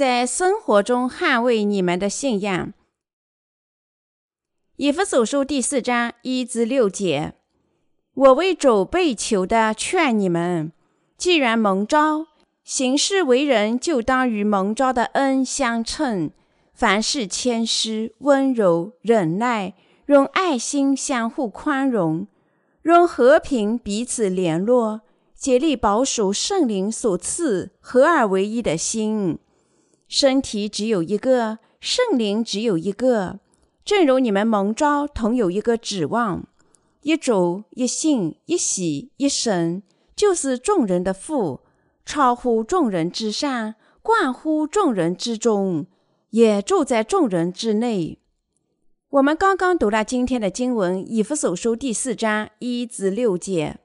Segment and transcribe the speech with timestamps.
[0.00, 2.72] 在生活中捍卫你们的信仰。
[4.76, 7.34] 以弗所书第四章一至六节，
[8.14, 10.72] 我为主被囚的劝你们，
[11.18, 12.28] 既然蒙召，
[12.64, 16.30] 行事为人就当与蒙召的恩相称。
[16.72, 19.74] 凡事谦虚、温柔、忍耐，
[20.06, 22.26] 用爱心相互宽容，
[22.84, 25.02] 用和平彼此联络，
[25.34, 29.38] 竭力保守圣灵所赐合而为一的心。
[30.10, 33.38] 身体只有一个，圣灵只有一个。
[33.84, 36.44] 正如你们蒙召同有一个指望，
[37.02, 39.84] 一主、一信、一喜、一神，
[40.16, 41.60] 就是众人的父，
[42.04, 45.86] 超乎众人之上，冠乎众人之中。
[46.30, 48.18] 也住在众人之内。
[49.10, 53.78] 我们刚刚读了今天的经文《以弗所书》第四章一至六节。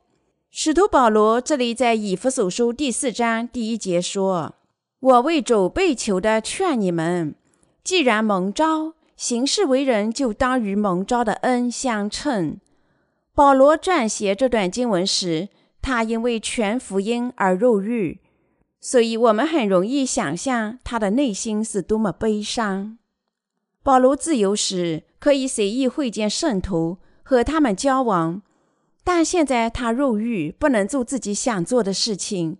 [0.50, 4.56] 使徒保罗这里在《以弗所书》第四章第一节说
[5.00, 7.36] ：“我为主被囚的劝你们，
[7.84, 12.60] 既然蒙召，行事为人就当与蒙召的恩相称。”
[13.36, 15.50] 保罗撰写这段经文时，
[15.82, 18.22] 他因为全福音而入狱。
[18.80, 22.98] 所以，我们很容易想象他的内心是多么悲伤。
[23.84, 28.42] 保罗自由时可以随意会见圣徒，和他们交往，
[29.04, 32.58] 但现在他入狱，不能做自己想做的事情。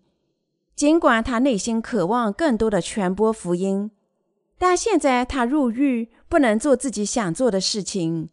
[0.76, 3.92] 尽管他内心渴望更多的传播福音，
[4.58, 8.30] 但现在他入狱，不能做自己想做的事情。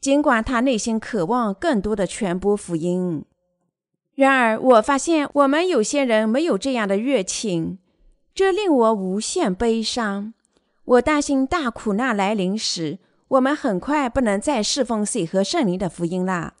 [0.00, 3.24] 尽管他内心渴望更多的传播福音。
[4.14, 7.78] 然而，我发现我们有些人没有这样的热情，
[8.34, 10.34] 这令我无限悲伤。
[10.84, 12.98] 我担心大苦难来临时，
[13.28, 16.54] 我们很快不能再侍奉水和圣灵的福音了。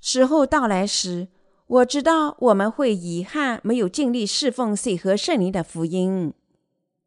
[0.00, 1.28] 时候到来时，
[1.68, 6.32] 我知道我们会遗憾没有尽力侍奉水和圣灵的福音。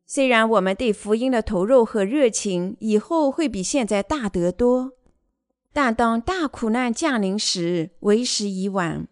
[0.06, 4.92] 虽然我们对福音的投入和热情以后会比现在大得多，
[5.74, 9.08] 但当大苦难降临时，为时已晚。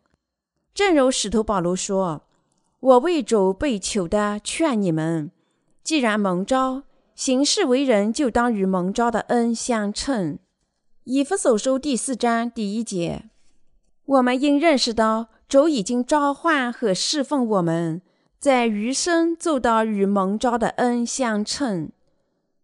[0.75, 2.27] 正如使徒保罗说
[2.79, 5.31] ：“我为主被囚的，劝你们，
[5.83, 6.83] 既然蒙召，
[7.15, 10.37] 行事为人就当与蒙召的恩相称。”
[11.05, 13.31] 以弗所书第四章第一节，
[14.05, 18.03] 我们应认识到主已经召唤和侍奉我们，
[18.37, 21.89] 在余生做到与蒙召的恩相称。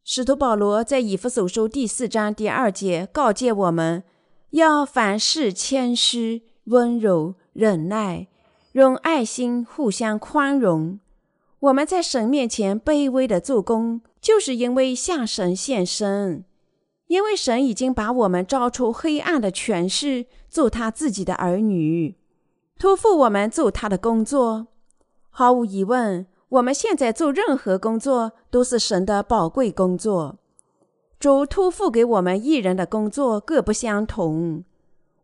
[0.04, 4.04] 使徒保罗在以弗所书第四章第二节告诫我们，
[4.52, 7.34] 要凡事谦虚、温柔。
[7.54, 8.28] 忍耐，
[8.74, 11.00] 用爱心互相宽容。
[11.62, 16.44] 我们在神面前卑微的做工，就是因为向神献身。
[17.08, 22.18] 因为神已经把我们招出黑暗的权势，做他自己的儿女，
[22.78, 24.68] 托付我们做他的工作。
[25.30, 30.38] 毫无疑问，我们现在做任何工作都是神的宝贵工作。
[31.20, 34.64] 主托付给我们一人的工作各不相同。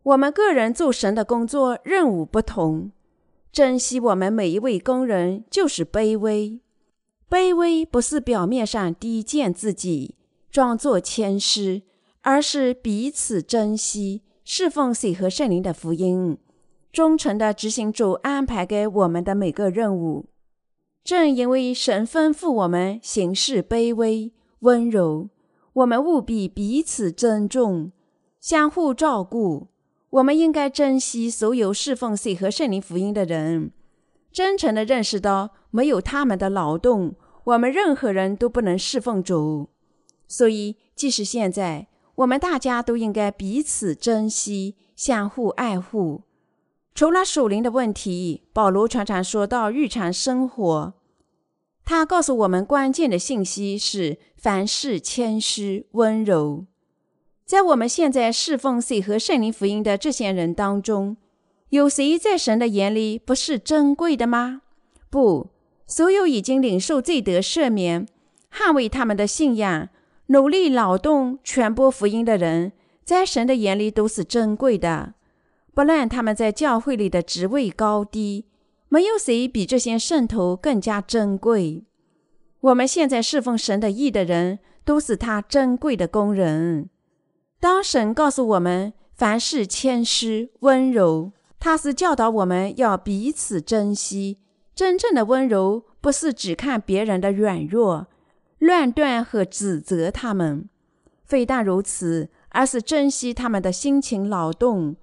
[0.02, 2.90] 我们个人做神的工作任务不同，
[3.52, 6.60] 珍惜我们每一位工人就是卑微。
[7.30, 10.16] 卑微不是表面上低贱自己，
[10.50, 11.84] 装作谦虚，
[12.22, 16.36] 而是彼此珍惜，侍奉水和圣灵的福音，
[16.92, 20.26] 忠诚地执行主安排给我们的每个任务。
[21.02, 24.30] 正因为神吩咐我们行事卑微、
[24.60, 25.30] 温柔，
[25.72, 27.92] 我们务必彼此尊重，
[28.40, 29.68] 相互照顾。
[30.10, 33.72] 我们应该珍惜所有侍奉水和圣灵福音的人，
[34.30, 37.14] 真诚地认识到，没有他们的劳动，
[37.44, 39.70] 我们任何人都不能侍奉主。
[40.28, 46.24] 所以，即使现在，我们大家都应该彼此珍惜，相互爱护。
[46.94, 50.94] 除了属灵的问题，保罗常常说到日常生活。
[51.84, 56.66] 他告诉我们关键的信息是：凡事谦虚、温柔。
[57.44, 61.16] 在我们现在侍奉水和圣灵福音的这些人当中，
[61.70, 64.62] 有谁在神的眼里不是珍贵的吗？
[65.10, 65.50] 不，
[65.86, 68.06] 所有已经领受罪得赦免、
[68.52, 69.88] 捍卫他们的信仰、
[70.26, 72.72] 努力劳动传播福音的人，
[73.02, 75.14] 在神的眼里都是珍贵的。
[75.74, 78.46] 不论他们在教会里的职位高低，
[78.88, 81.84] 没有谁比这些圣徒更加珍贵。
[82.60, 86.90] 我们现在侍奉神的义的人，都是他珍贵的工人。
[87.58, 94.38] 当神告诉我们凡事谦虚温柔，他是教导我们要彼此珍惜。
[94.74, 98.08] 真正的温柔不是只看别人的软弱、
[98.58, 100.68] 乱断和指责他们，
[101.24, 104.96] 非但如此，而是珍惜他们的辛勤劳动，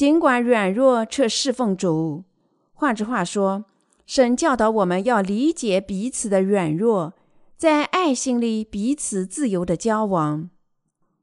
[0.00, 2.24] 尽管软弱却侍奉主。
[2.72, 3.66] 换句话说，
[4.06, 7.12] 神教导我们要理解彼此的软弱，
[7.58, 10.48] 在爱心里彼此自由的交往。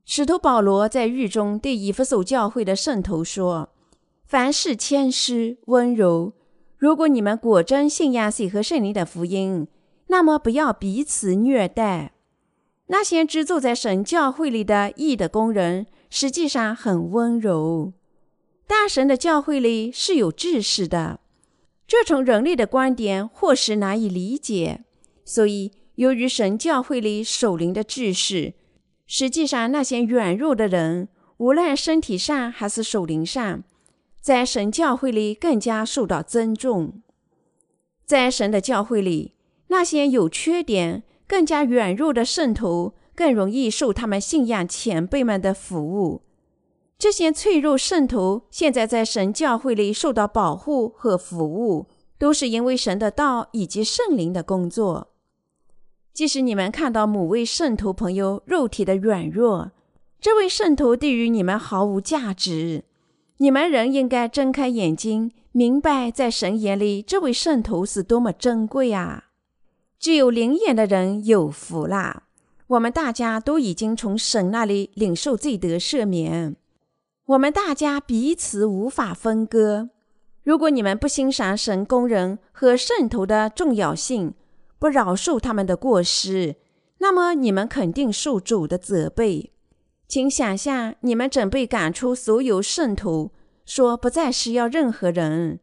[0.06, 3.70] 使徒保罗在狱中对以弗所教会的圣徒说
[4.28, 6.34] ：“凡事谦虚温柔。
[6.78, 9.68] 如果你们果真信仰水和圣灵的福音，
[10.10, 12.14] 那么不要彼此虐待。
[12.90, 17.94] 那些只坐在神教会里的义的工人，实际上很温柔。
[18.68, 21.22] 大神的教会里是有志士的，
[21.88, 24.84] 这从人类的观点或是难以理解。
[25.24, 28.56] 所以，由于神教会里守灵的志士。”
[29.08, 33.64] 实际上，那些软弱的人，无论身体上还是手灵上，
[34.20, 37.02] 在神教会里更加受到尊重。
[38.06, 39.36] 在神的教会里，
[39.68, 46.24] 那些有缺点、更加软弱的圣徒更容易受他们信仰前辈们的服务。
[47.00, 51.86] 这些脆弱圣徒现在在神教会里受到保护和服务，
[52.18, 55.10] 都是因为神的道以及圣灵的工作。
[56.12, 59.72] 即使你们看到某位圣徒朋友肉体的软弱，
[60.20, 62.86] 这位圣徒对于你们毫无价值，
[63.38, 69.26] 你们仍应该睁开眼睛，明白在神眼里这位圣徒是多么珍贵啊！
[70.00, 72.24] 只有灵眼的人有福啦！
[72.66, 76.56] 我们大家都已经从神那里领受罪得赦免，
[77.28, 79.90] 我们大家彼此无法分割。
[80.44, 84.34] 如果你们不欣赏神工人和圣徒的重要性，
[84.80, 86.56] 不饶恕他们的过失，
[87.00, 89.52] 那么你们肯定受主的责备。
[90.08, 93.32] 请想象，你们准备赶出所有圣徒，
[93.66, 95.60] 说不再需要任何人，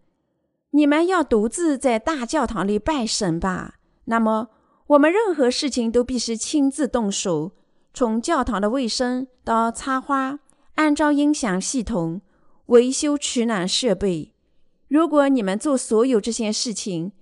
[0.72, 3.76] 你们要独自在大教堂里拜神吧。
[4.04, 4.50] 那么，
[4.88, 7.52] 我们任何事情都必须亲自动手，
[7.94, 10.40] 从教堂的卫生到插花、
[10.74, 12.20] 安装音响系统、
[12.66, 14.32] 维修取暖设备。
[14.88, 17.12] 如果你们做所有这些事情，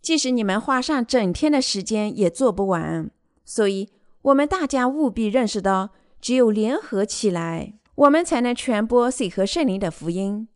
[0.00, 3.10] 即使你们花上整天的时间也做不完，
[3.44, 3.88] 所以
[4.22, 5.90] 我们大家务必认识到，
[6.20, 10.48] 只有联合起来，我们才能传播水和圣灵的福音。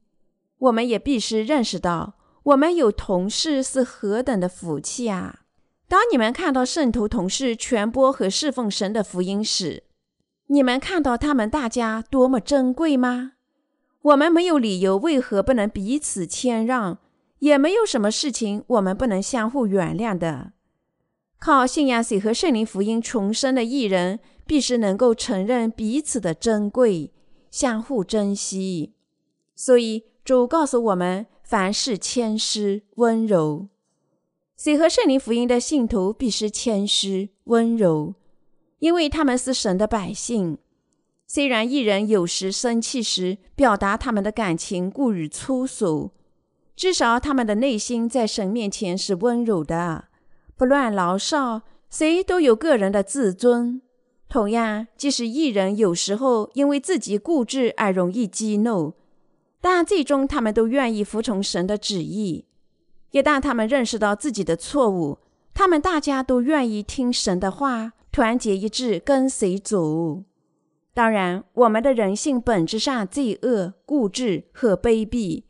[0.58, 2.14] 我们也必须认识到，
[2.44, 5.40] 我们有同事是何等的福气啊！
[5.88, 9.82] 当你们看到圣徒同事传播和侍奉神的福音时，
[10.48, 13.32] 你们看到他们大家多么珍贵吗？
[14.02, 16.98] 我们没有理由为何不能彼此谦让？
[17.38, 20.52] 也没有什么事情我们不能相互原谅的。
[21.38, 27.12] 靠信仰水和圣灵福音重生的艺人，必须能够承认彼此的珍贵，
[27.50, 28.94] 相互珍惜。
[29.54, 33.68] 所以主告诉我们：凡事谦虚温柔。
[34.56, 38.14] 水和圣灵福音的信徒必须谦虚温柔，
[38.84, 40.58] 因为他们是神的百姓。
[41.26, 46.10] 虽然艺人有时生气时表达他们的感情过于粗俗。
[46.76, 50.08] 至少他们的内心在神面前是温柔的，
[50.54, 51.62] 不乱牢骚。
[51.88, 53.80] 谁都有个人的自尊。
[54.28, 58.92] 同样，即使艺人有时候因为自己固执而容易激怒，
[59.62, 62.44] 但最终他们都愿意服从神的旨意。
[63.12, 65.20] 一旦他们认识到自己的错误，
[65.54, 70.22] 他们大家都愿意听神的话，团结一致跟随主。
[70.92, 75.42] 当然，我们的人性本质上罪恶、固执和卑鄙。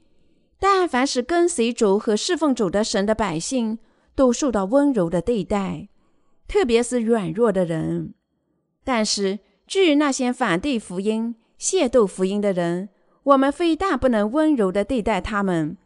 [0.58, 3.78] 但凡是跟随主和侍奉主的神的百姓，
[4.14, 5.90] 都受到温柔的对待，
[6.48, 8.14] 特别是软弱的人。
[8.82, 12.88] 但是，至于那些反对福音、亵渎福音的人，
[13.24, 15.76] 我们非但不能温柔的对待他们，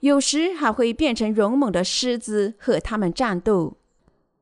[0.00, 3.76] 有时还会变成勇猛的狮子和他们战斗。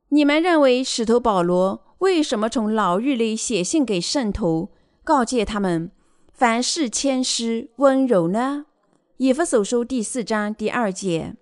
[0.09, 4.71] 你们认为使徒保罗为什么从牢狱里写信给圣徒，
[5.05, 5.93] 告诫他们
[6.33, 8.67] 凡事谦虚温柔呢？
[9.19, 11.37] 以弗所书第四章第二节，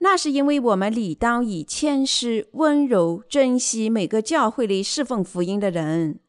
[0.00, 6.20] 那是因为我们理当以谦虚、温柔珍惜每个教会里侍奉福音的人，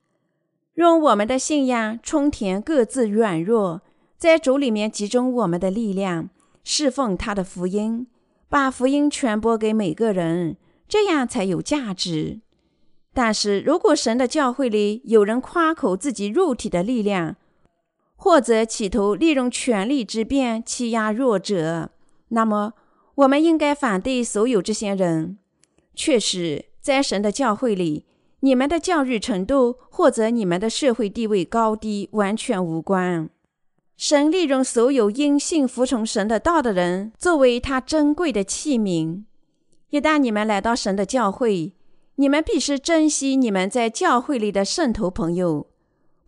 [0.75, 3.81] 用我们的信仰充填各自软弱，
[4.17, 6.29] 在主里面集中我们的力量，
[6.63, 8.07] 侍奉他的福音，
[8.47, 10.55] 把福音传播给每个人，
[10.87, 12.39] 这样才有价值。
[13.17, 17.35] 但是如果神的教会里有人夸口自己肉体的力量，
[18.15, 21.89] 或者企图利用权力之便欺压弱者，
[22.27, 22.73] 那么
[23.15, 25.39] 我们应该反对所有这些人。
[25.95, 28.05] 确实，在神的教会里，
[28.41, 33.27] 你们的教育程度或者你们的社会地位高低完全无关。
[33.97, 39.23] 神利用所有因信服从神的道的人作为他珍贵的器皿。
[39.89, 41.73] 一旦你们来到神的教会，
[42.17, 45.67] 你们必须珍惜你们在教会里的圣徒朋友。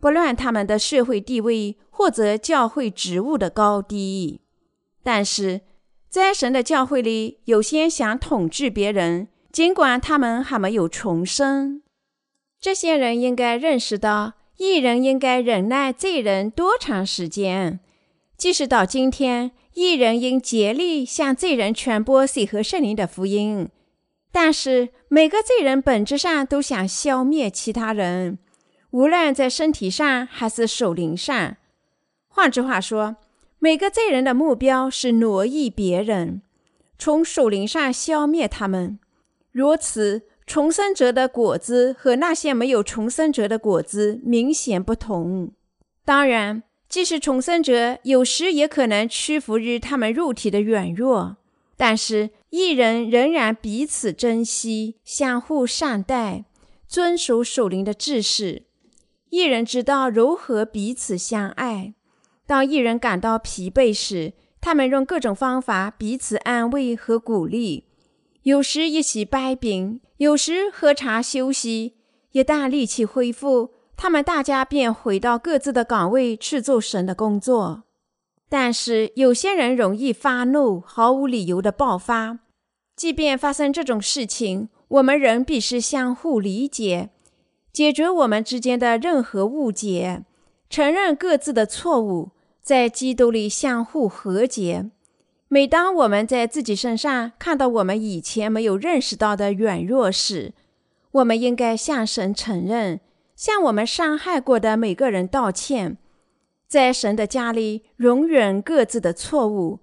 [0.00, 4.40] 不论他们的社会地位或者教会职务的高低，
[5.02, 5.60] 但是
[6.08, 11.82] 在神的教会里，有些想统治别人，尽管他们还没有重生。
[12.60, 17.80] 这些人应该认识到，一人应该忍耐罪人多长时间。
[18.36, 23.68] 即使到今天，一人应竭力向罪人传播水和圣灵的福音，
[24.32, 28.38] 但是每个罪人本质上都想消灭其他人，
[28.90, 31.56] 无论在身体上还是手灵上。
[32.28, 33.16] 换句话说，
[33.58, 36.42] 每个罪人的目标是挪移别人，
[36.98, 38.98] 从手灵上消灭他们。
[39.50, 45.52] 如此，重生者的果子和那些没有重生者的果子明显不同。
[46.04, 51.36] 当然，即使重生者有时也可能屈服于他们肉体的软弱，
[51.76, 56.44] 但是一人仍然彼此珍惜、相互善待，
[56.86, 58.64] 遵守守灵的制式。
[59.28, 61.94] 一人知道如何彼此相爱。
[62.46, 67.86] 当一人感到疲惫时，他们用各种方法彼此安慰和鼓励，
[68.42, 71.94] 有时一起掰饼，有时喝茶休息。
[72.32, 77.84] 一旦力气恢复，他们大家便回到各自的岗位去做神的工作。
[78.50, 82.40] 但是有些人容易发怒，毫无理由的爆发。
[82.94, 87.08] 即便发生这种事情，我们仍必须相互理解，
[87.72, 90.24] 解决我们之间的任何误解，
[90.68, 92.32] 承认各自的错误。
[92.60, 94.90] 在基督里相互和解。
[95.48, 100.52] 每当我们在自己身上看到我们以前没有认识到的软弱时，
[101.12, 103.00] 我们应该向神承认，
[103.34, 105.96] 向我们伤害过的每个人道歉，
[106.70, 109.80] 在神的家里容忍各自的错误。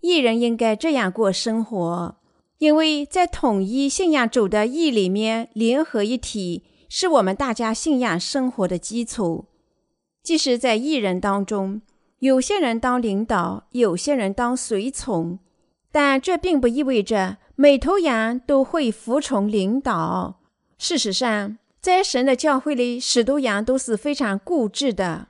[0.00, 2.16] 一人应该这样过生活，
[2.56, 9.44] 因为在统一信仰主的义里面联合一体，是我们大家信仰生活的基础。
[10.22, 11.82] 即使在一人当中。
[12.20, 15.40] 有些人当领导，有些人当随从，
[15.90, 20.38] 但这并不意味着每头羊都会服从领导。
[20.78, 25.26] 事实上，在神的教会里，许多羊都是非常固执的。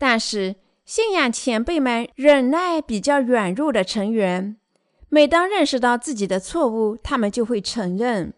[0.00, 4.56] 但是，信仰前辈们忍耐比较软弱的成员，
[5.10, 8.32] 每当认识到自己的错误，他们就会承认。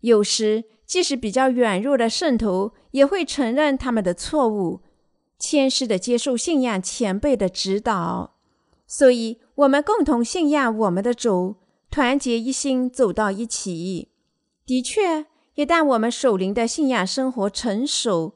[0.00, 4.80] 有时，即使比较软弱的圣徒也会承认他们的错误。
[5.38, 8.36] 谦虚的接受信仰前辈的指导，
[8.86, 11.56] 所以我们共同信仰我们的主，
[11.90, 14.08] 团结一心走到一起。
[14.64, 18.32] 的确，一旦我们守灵的信仰生活成熟，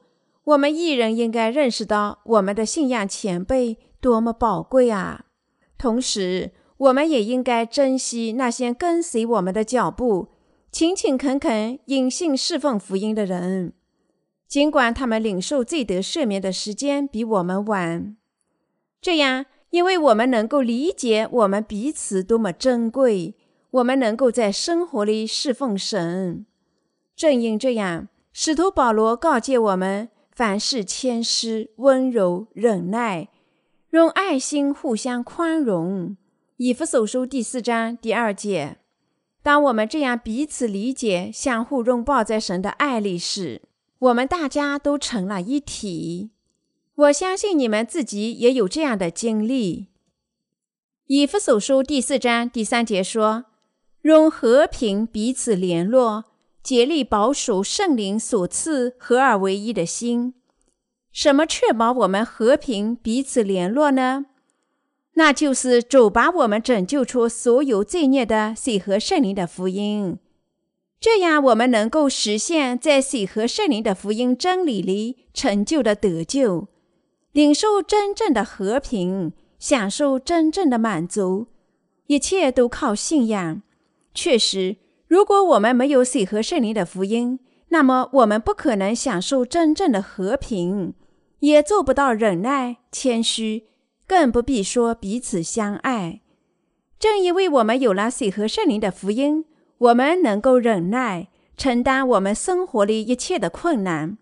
[0.49, 5.25] 我们一人应该认识到我们的信仰前辈多么宝贵啊！
[5.77, 10.29] 同时，我们也应该珍惜那些跟随我们的脚步、
[10.71, 13.73] 勤勤恳恳隐信侍奉福音的人。
[14.47, 18.17] 尽管他们领受罪得赦免的时间比我们晚，
[18.99, 23.35] 这样，因为我们能够理解我们彼此多么珍贵，
[23.69, 26.47] 我们能够在生活里侍奉神。
[27.15, 30.09] 正因这样，使徒保罗告诫我们：
[30.39, 33.27] 凡事谦虚、温柔、忍耐，
[33.89, 36.15] 用爱心互相宽容。
[36.55, 38.77] 以弗所书第四章第二节。
[39.43, 43.63] 当我们这样彼此理解、相互拥抱在神的爱里时，
[43.99, 46.29] 我们大家都成了一体，
[46.95, 49.87] 我相信你们自己也有这样的经历。
[51.07, 53.43] 以弗所书第四章第三节说
[54.03, 56.23] ：“用和平彼此联络，
[56.69, 60.35] 竭力保守圣灵所赐合而为一的心。”
[61.11, 64.27] 什么确保我们和平彼此联络呢？
[65.13, 70.19] 那就是主把我们拯救出所有罪孽的水和圣灵的福音。
[70.99, 76.67] 这样，我们能够实现，在水和圣灵的福音真理里成就的得救，
[77.31, 81.47] 领受真正的和平，享受真正的满足。
[82.05, 83.63] 一切都靠信仰。
[84.13, 84.77] 确实，
[85.09, 87.39] 如果我们没有水和圣灵的福音，
[87.69, 90.93] 那么我们不可能享受真正的和平，
[91.39, 93.65] 也做不到忍耐、谦虚，
[94.07, 96.21] 更不必说彼此相爱。
[96.99, 99.45] 正因为我们有了水和圣灵的福音。
[99.79, 104.17] 我们能够忍耐，承担我们生活里一切的困难，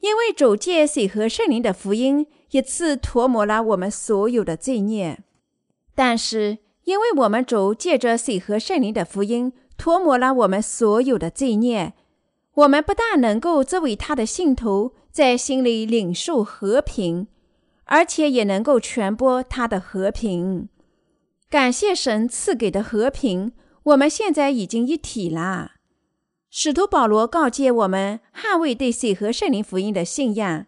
[0.00, 5.20] 因为主借水和圣灵的福音一次涂抹了我们所有的罪孽。
[5.94, 11.94] 但是，因为我们主借着水和圣灵的福音涂抹了我们所有的罪孽，
[12.52, 17.28] 我们不但能够作为他的信徒在心里领受和平，
[17.84, 20.68] 而且也能够传播他的和平。
[21.48, 23.52] 感谢神赐给的和平。
[23.84, 25.70] 我们现在已经一体了。
[26.50, 30.66] 使徒保罗告诫我们捍卫对水和圣灵福音的信仰。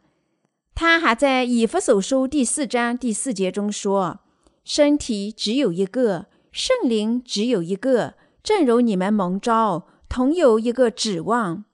[0.74, 4.20] 他还在以弗所书第四章第四节中说
[4.64, 11.64] ：“身体只有一个，圣灵只有一个，正如你们蒙召同有一个指望。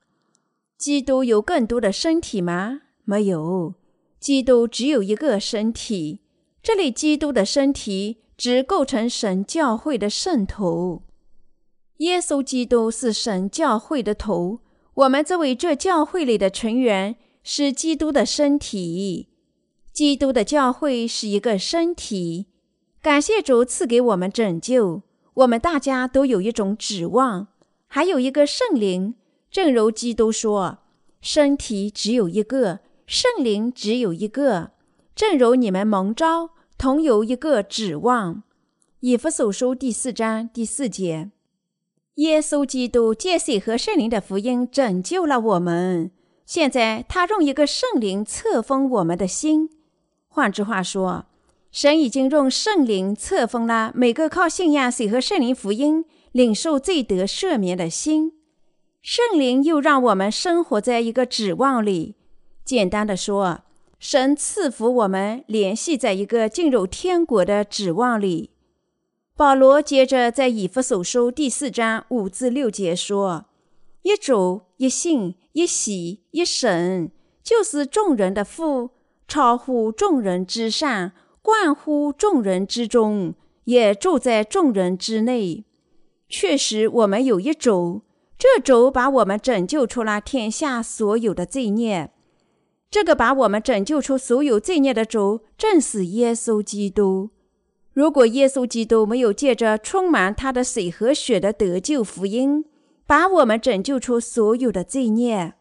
[0.77, 2.83] 基督有更多的身体吗？
[3.05, 3.75] 没有，
[4.21, 6.21] 基督只有一个身体。
[6.63, 11.03] 这里基督的身体只构成神教会的圣头。
[11.99, 14.61] 耶稣基督是神教会的头，
[14.95, 19.29] 我们作为这教会里的成员，是基督的身体。
[19.93, 22.47] 基督的教会是一个身体。
[23.03, 25.03] 感谢主赐给我们拯救，
[25.39, 27.47] 我们大家都有一种指望，
[27.87, 29.15] 还有一个圣灵。
[29.51, 30.79] 正如基督说
[31.23, 34.73] ：“身体只有一个，圣灵只有一个。”
[35.15, 38.43] 正如你们蒙召，同有一个指望。
[39.01, 41.31] 以弗所书第四章第四节。
[42.15, 46.11] 耶稣基督借水和圣灵的福音拯救了我们。
[46.45, 49.71] 现在他用一个圣灵册封我们的心。
[50.27, 51.27] 换句话说，
[51.81, 58.33] 神已经用圣灵册封了每个靠信仰水和圣灵福音领受罪得赦免的心。
[59.01, 62.17] 圣灵又让我们生活在一个指望里。
[62.65, 63.61] 简单的说，
[64.01, 68.51] 神赐福我们联系在一个进入天国的指望里。
[69.37, 73.45] 保罗接着在以弗所书第四章五至六节说
[74.03, 77.13] ：“一主、一信、一喜、一神，
[77.45, 78.91] 就是众人的父，
[79.29, 81.13] 超乎众人之上，
[81.49, 85.65] 万乎众人之中，也住在众人之内。
[86.29, 88.03] 确实，我们有一主，
[88.39, 92.11] 这主把我们拯救出了天下所有的罪孽。
[92.91, 97.31] 这个把我们拯救出所有罪孽的主，正是耶稣基督。”
[97.95, 102.65] 如果耶稣基督没有借着充满他的水和血的得救福音，
[103.07, 105.55] 把我们拯救出所有的罪孽，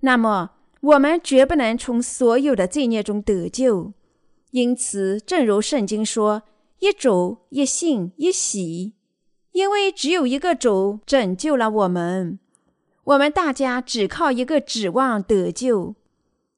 [0.00, 0.50] 那么
[0.80, 3.94] 我们绝不能从所有的罪孽中得救。
[4.52, 6.44] 因此，正如圣经说
[6.80, 8.94] ：“一主、一信、一喜。”
[9.52, 12.38] 因为只有一个主拯救了我们，
[13.04, 15.94] 我们大家只靠一个指望得救，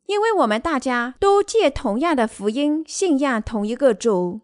[0.07, 4.41] 因为我们大家都借同样的福音信仰同一个主。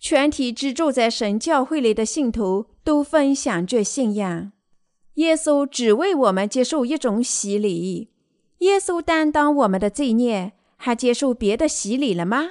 [0.00, 4.52] 全体居住在神教会里的信徒都分享着信仰。
[5.14, 8.10] 耶稣只为我们接受一种洗礼。
[8.58, 12.46] 耶稣担当我们的罪孽，还接受别的洗礼了吗？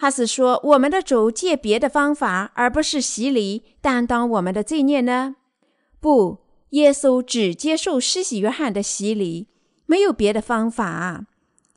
[0.00, 5.34] 还是说我们的主借别的方法，而不是洗礼，担当我们的罪孽呢？
[5.98, 6.38] 不，
[6.70, 9.48] 耶稣只接受施洗约翰的洗礼，
[9.86, 11.26] 没有别的方法。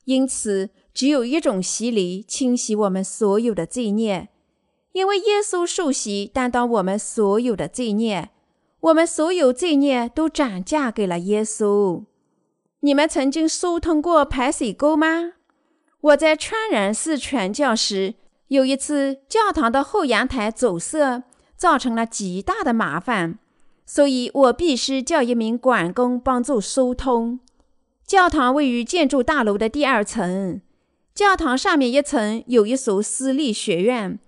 [0.06, 4.30] 因此，只有一种洗礼，清洗我们所有的罪孽。
[4.92, 8.30] 因为耶稣受洗担当我们所有的罪孽，
[8.82, 12.04] 我们所有罪孽都转嫁给了耶稣。
[12.82, 15.34] 你们曾经疏通过排水沟吗？
[16.02, 18.16] 我在川然寺传教时，
[18.48, 21.24] 有一次教堂的后阳台阻塞，
[21.56, 23.38] 造成了极大的麻烦，
[23.86, 27.40] 所以我必须叫一名管工帮助疏通。
[28.06, 30.60] 教堂位于建筑大楼的第二层，
[31.14, 34.20] 教堂上面一层有一所私立学院。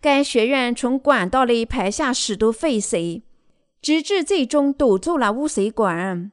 [0.00, 3.24] 该学院从管道里排下许多废水，
[3.82, 6.30] 直至最终堵住了污水管，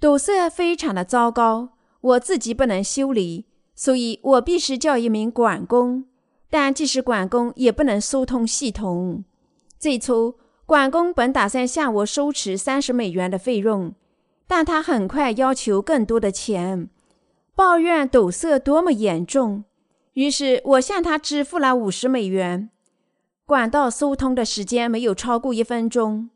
[0.00, 1.70] 堵塞非常的糟糕。
[2.00, 3.46] 我自己不能修理，
[3.80, 6.04] 所以我必须叫一名管工。
[6.50, 9.24] 但即使管工也不能疏通系统。
[9.78, 10.34] 最初，
[10.66, 13.94] 管工本打算向我收取三十美元的费用，
[14.46, 16.90] 但他很快要求更多的钱，
[17.54, 19.64] 抱怨堵塞多么严重。
[20.12, 22.68] 于是我向他支付了五十美元。
[23.46, 26.28] 管道疏通的时间没有超过一分钟。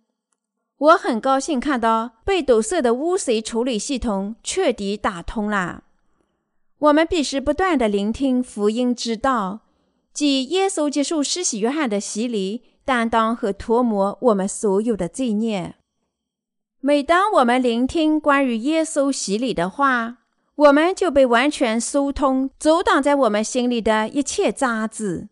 [0.79, 5.85] 我很高兴看到被堵塞的污水处理系统彻底打通了。
[6.79, 9.61] 我们必须不断地聆听福音之道，
[10.13, 15.75] 即耶稣接受施洗约翰的洗礼，担当和涂抹我们所有的罪孽。
[16.81, 20.19] 每当我们聆听关于耶稣洗礼的话，
[20.57, 25.29] 我们就被完全疏通，阻挡在我们心里的一切渣滓。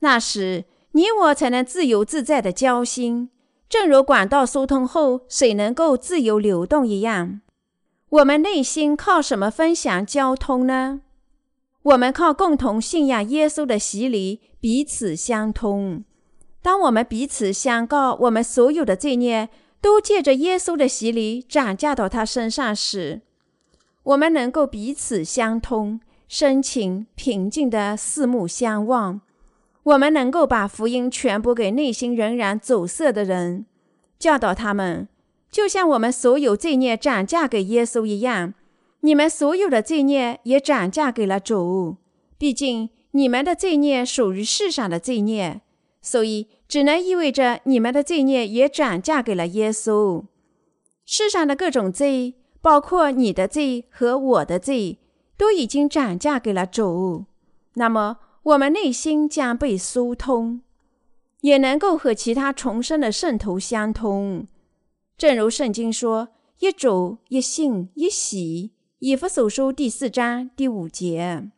[0.00, 0.64] 那时。
[0.92, 3.28] 你我才能自由自在的交心，
[3.68, 7.42] 正如管道疏通后水能够自由流动一样。
[8.10, 11.02] 我们内心靠什么分享交通呢？
[11.82, 16.04] 我们靠共同信仰耶稣的洗礼彼此相通。
[16.62, 19.50] 当我们彼此相告，我们所有的罪孽
[19.82, 23.20] 都借着耶稣的洗礼转嫁到他身上时，
[24.02, 29.20] 我们能够彼此相通，深情平静的四目相望。
[29.82, 33.66] 我们能够把福音传播给内心仍然走色的人，
[34.18, 35.08] 教导他们，
[35.50, 38.54] 就像我们所有罪孽转嫁给耶稣一样，
[39.00, 41.96] 你们所有的罪孽也转嫁给了主。
[42.36, 45.62] 毕竟你们的罪孽属于世上的罪孽，
[46.02, 50.24] 所以只能意味着你们的罪孽也转嫁给了耶稣。
[51.04, 54.98] 世上的各种罪，包括你的罪和我的罪，
[55.38, 57.24] 都已经转嫁给了主。
[57.74, 60.60] 那么，我们内心将被疏通，
[61.40, 64.46] 也能够和其他重生的圣徒相通。
[65.18, 66.28] 正如圣经说
[66.60, 71.50] ：“一主、一信、一喜。”以弗所书第四章第五节。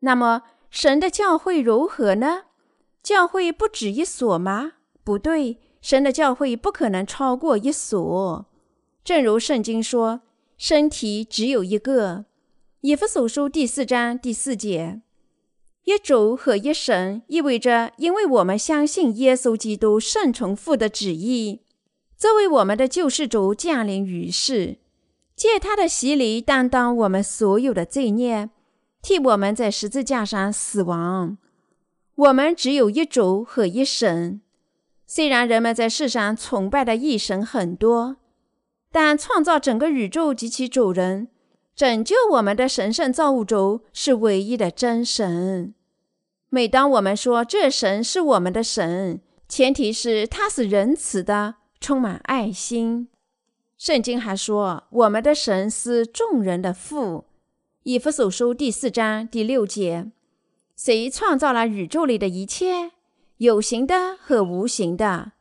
[0.00, 2.42] 那么，神的教会如何呢？
[3.04, 4.72] 教会不止一所吗？
[5.04, 8.46] 不对，神的教会不可能超过一所。
[9.04, 10.22] 正如圣经说
[10.58, 12.24] ：“身体只有一个。”
[12.82, 15.02] 以弗所书第四章第四节。
[15.84, 21.62] 一主和一神意味着，因为我们相信耶稣基督圣从父的旨意，
[22.16, 24.78] 作为我们的救世主降临于世。
[25.34, 28.48] 借他的洗礼担当我们所有的罪孽，
[29.02, 31.36] 替我们在十字架上死亡。
[32.14, 34.40] 我们只有一主和一神。
[35.06, 38.16] 虽然人们在世上崇拜的异神很多，
[38.90, 41.28] 但创造整个宇宙及其主人、
[41.74, 45.74] 拯救我们的神圣造物主是唯一的真神。
[46.48, 53.08] 每当我们说这神是我们的神，前提是他是仁慈的，充满爱心。
[53.78, 57.24] 圣经还说，我们的神是众人的父。
[57.82, 60.10] 以弗所书第四章第六节，
[60.74, 62.90] 谁创造了宇宙里的一切，
[63.36, 65.32] 有形的和无形的？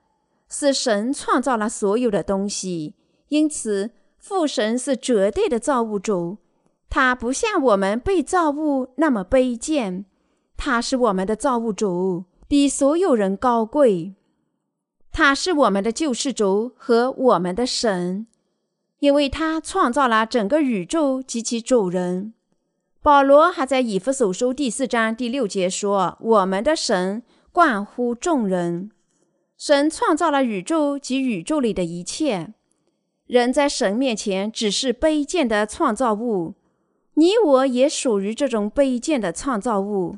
[0.48, 2.94] 是神创造了所有的东西。
[3.30, 6.38] 因此，父神是绝对的造物主，
[6.90, 10.06] 他不像我们被造物那么卑贱。
[10.56, 14.14] 他是我们的造物主，比所有人高贵。
[15.18, 18.28] 他是我们的救世主和我们的神，
[19.00, 22.34] 因为他创造了整个宇宙及其主人。
[23.02, 27.24] 保罗还在以弗所书第四章第六节说：“我们的神
[27.54, 28.92] 关乎众人，
[29.58, 32.54] 神创造了宇宙及宇宙里的一切。
[33.26, 36.56] 人在神面前只是卑贱的创造物，
[37.14, 40.18] 你我也属于这种卑贱的创造物。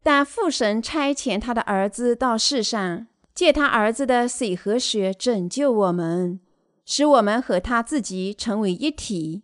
[0.00, 3.08] 但父神差遣他的儿子到世上。”
[3.40, 6.40] 借他儿子的水和血拯救我们，
[6.84, 9.40] 使我们和他自己成为一体。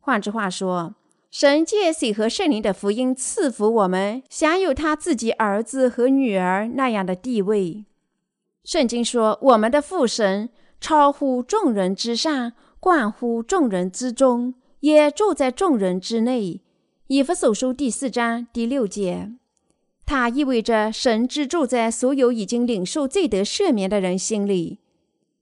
[0.00, 0.96] 换句话说，
[1.30, 7.86] 神借水和圣灵的福音赐福我们，享有他自己儿子和女儿那样的地位。
[8.64, 16.60] 圣经说：“我们的父神超乎众人之上，冠乎众人之中，也住在众人之内。”
[17.08, 19.32] 以弗所书第四章第六节。
[20.10, 24.78] 它意味着神居住在所有已经领受罪得赦免的人心里。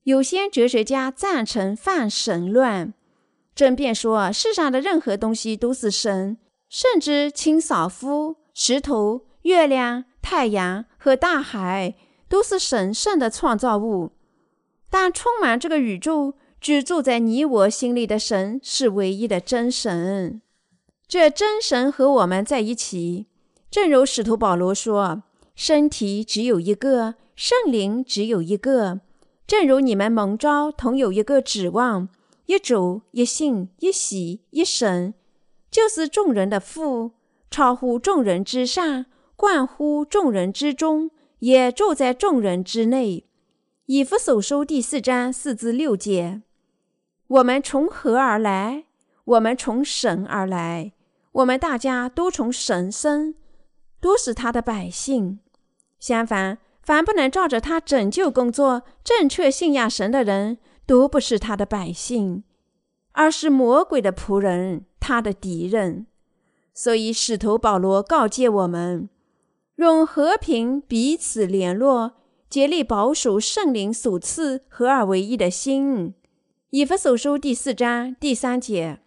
[0.02, 2.92] 有些哲学家赞成泛神论，
[3.55, 6.37] 争辩说世上的任何东西都是神，
[6.68, 11.94] 甚至清扫夫、石头、月亮、太阳和大海
[12.29, 14.11] 都是神圣的创造物。
[14.90, 20.42] 但充满这个宇宙、居住在你我心里的神是唯一的真神。
[21.07, 23.26] 这真神和我们在一起。
[23.77, 25.23] 正如使徒保罗说
[25.55, 29.01] ：“身体只有一个，圣灵只有一个。
[29.47, 32.09] 正如你们蒙召同有一个指望，
[32.47, 35.12] 一主、一信、一喜、一神，
[35.71, 37.11] 就是众人的父，
[37.51, 39.05] 超乎众人之上，
[39.37, 41.11] 冠乎众人之中，
[41.41, 43.27] 也住在众人之内。”
[43.85, 46.41] 以弗所书第四章四至六节。
[47.27, 48.85] 我们从何而来？
[49.27, 50.95] 我们从神而来。
[51.33, 53.35] 我们大家都从神生。
[54.07, 55.40] 都是他的百姓。
[55.99, 62.45] 相反，凡不能照着他拯救工作正确信仰神的人，都不是他的百姓，
[63.11, 66.07] 而是魔鬼的仆人，他的敌人。
[66.73, 69.09] 所以，使徒保罗告诫我们，
[69.75, 72.12] 用和平彼此联络，
[72.49, 76.14] 竭力保守圣灵所赐合而为一的心。
[76.71, 79.01] 以弗所书第四章第三节，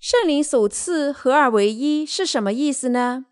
[0.00, 3.26] 圣灵所赐合而为一是什么意思呢？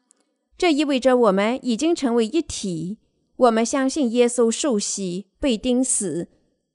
[0.58, 2.98] 这意味着我们已经成为一体。
[3.36, 6.26] 我们相信耶稣受洗、被钉死，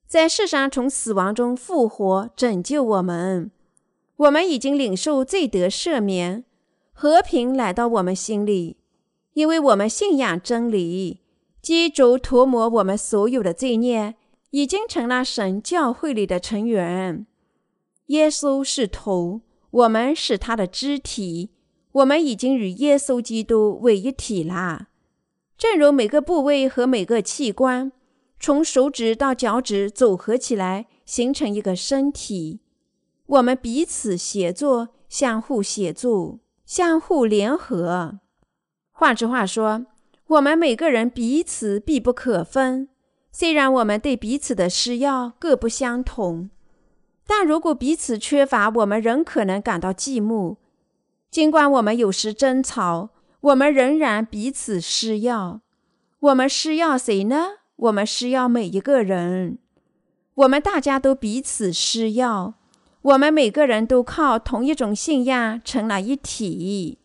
[0.08, 3.52] 在世上从死亡中复活，拯救我们。
[4.15, 6.46] 我们已经领受罪得赦免，
[6.93, 8.78] 和平来到我们心里，
[9.34, 11.19] 因为我们信仰真理，
[11.62, 14.15] 基督涂抹我们所有的罪孽，
[14.52, 17.28] 已经成了神教会里的成员。
[18.06, 19.41] 耶稣是头，
[19.72, 21.50] 我们是他的肢体。
[21.93, 24.88] 我们已经与耶稣基督为一体啦，
[25.58, 27.91] 正如每个部位和每个器官，
[28.39, 32.62] 从手指到脚趾组合起来形成一个身体。
[33.27, 38.19] 我们彼此协作，相互协助，相互联合。
[38.91, 39.86] 换句话说，
[40.27, 42.89] 我们每个人彼此必不可分。
[43.32, 46.49] 虽然我们对彼此的需要各不相同，
[47.27, 50.58] 但如果彼此缺乏，我们仍可能感到寂寞。
[51.34, 53.10] 尽管我们有时争吵，
[53.41, 55.62] 我们仍然彼此需要。
[56.19, 57.48] 我们需要谁呢？
[57.76, 59.58] 我们需要每一个人。
[60.36, 62.54] 我们大家都彼此需要。
[63.02, 67.00] 我们每个人都靠同一种信仰成了一体，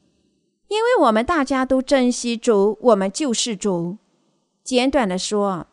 [0.69, 3.97] 因为我们大家都珍惜主，我们就是主。
[4.63, 5.69] 简短的说。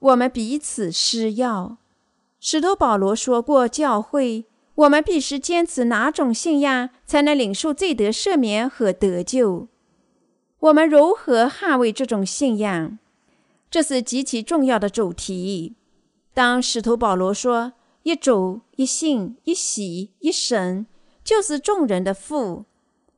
[0.00, 1.76] 我们彼此需要。
[2.40, 4.46] 使徒保罗说过：“教会，
[4.80, 9.68] 我们必须坚持哪种信仰，才能领受罪得赦免和得救？
[10.60, 12.98] 我们如何捍卫这种信仰？
[13.70, 15.74] 这是极其重要的主题。
[16.32, 20.86] 当使徒保罗说‘一主、一信、一喜、一神’，
[21.22, 22.64] 就是众人的父。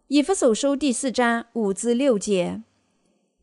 [0.09, 2.62] 以弗所书第四章五至六节。”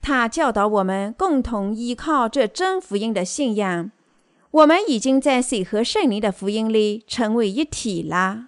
[0.01, 3.91] 他教导我们共同依靠这真福音的信仰。
[4.51, 8.47] 我们已经在水和圣灵的福音里成为一体了。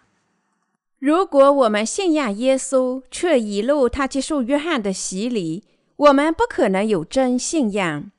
[0.97, 5.63] 如果我们信仰耶稣，却遗漏他接受约翰的洗礼，
[5.95, 8.11] 我们不可能有真信仰。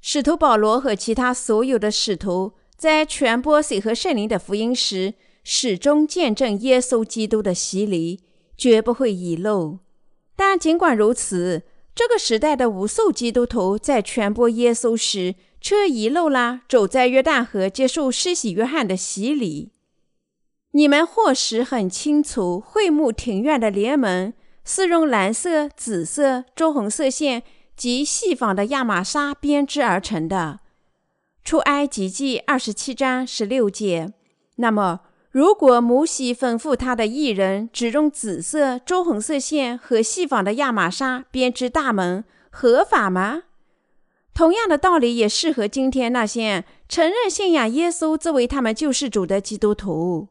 [0.00, 8.20] 使徒保罗和其他所有的使徒在传播水和圣灵的福音时，始终见证耶稣基督的洗礼，
[8.56, 9.78] 绝不会遗漏。
[10.36, 11.62] 但尽管如此，
[11.94, 15.34] 这个时代的无数基督徒在传播耶稣时，
[15.66, 19.72] 车遗漏了走在约旦河接受施洗约翰的洗礼。
[20.70, 24.32] 你们或许很清楚，会幕庭院的联盟
[24.64, 27.42] 是用蓝色、紫色、朱红色线
[27.76, 30.60] 及细纺的亚麻纱编织而成的。
[31.42, 34.12] 出埃及记二十七章十六节。
[34.58, 35.00] 那么。
[35.32, 43.42] 如果摩西吩咐他的艺人只用紫色、朱红色线和细纺的亚麻纱编织大门，合法吗？
[44.36, 50.28] 同样的道理也适合今天那些承认信仰耶稣作为他们救世主的基督徒。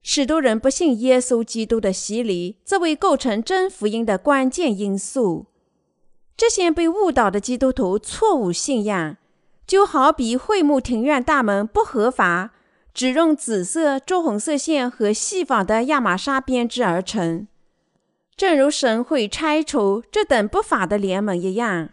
[0.00, 5.44] 许多人不信耶稣基督的洗礼作为构成真福音的关键因素。
[6.34, 9.18] 这些被误导的基督徒错误信仰，
[9.66, 12.52] 就好比会幕庭院大门不合法。
[12.94, 17.46] 只用紫色、朱红色线和细纺的亚麻纱编织而成，
[18.34, 21.90] 正如神会拆除这等不法的联盟一样，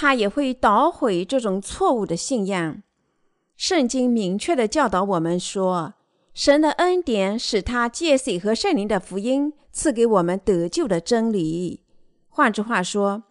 [0.00, 2.84] 他也会捣毁这种错误的信仰。
[3.56, 5.94] 圣经明确地教导我们说，
[6.32, 11.82] 神的恩典使他借水和圣灵的福音赐给我们得救的真理。
[12.28, 13.24] 换句话说，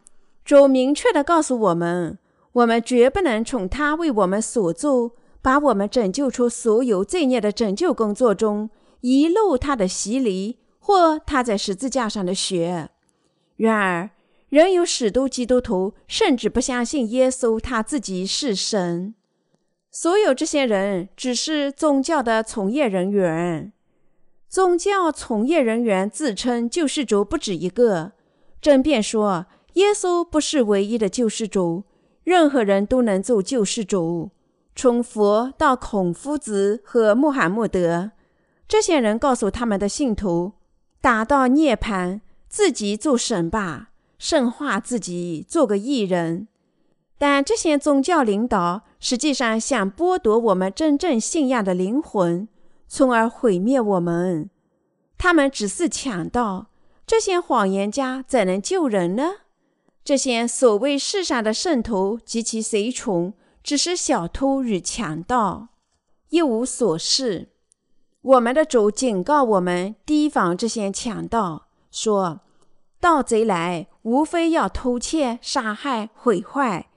[0.43, 2.19] 主明确地告诉我们，
[2.51, 5.13] 我们绝不能从他为我们所做。
[5.41, 12.89] 把我们拯救出所有罪孽的拯救工作中遗漏他的洗礼或他在十字架上的血。
[13.55, 14.09] 然而，
[14.49, 19.13] 仍有许多基督徒甚至不相信耶稣他自己是神。
[19.91, 23.73] 所有这些人只是宗教的从业人员。
[24.47, 28.13] 宗教从业人员自称救世主不止一个，
[28.61, 31.83] 争辩说耶稣不是唯一的救世主，
[32.23, 34.31] 任何人都能做救世主。
[34.73, 38.11] 从佛到孔夫子和穆罕默德，
[38.67, 40.53] 这些人告诉他们的信徒：
[41.01, 46.47] 达到涅槃，自己做神吧，圣化自己，做个艺人。
[47.17, 52.47] 但这些宗教领导实际上想剥夺我们真正信仰的灵魂，
[52.87, 54.49] 从而毁灭我们。
[55.17, 56.67] 他们只是强盗，
[57.05, 59.23] 这些谎言家怎能救人呢？
[60.03, 63.33] 这些所谓世上的圣徒及其随从。
[63.63, 65.67] 只是小偷与强盗，
[66.29, 67.49] 一无所事。
[68.21, 72.39] 我们的主警告我们提防这些强盗，说
[73.01, 76.87] ：“盗贼来，无非要偷窃、杀害、毁坏。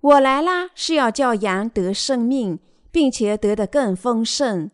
[0.00, 2.58] 我来啦，是要叫羊得生命，
[2.90, 4.70] 并且得的更丰盛。”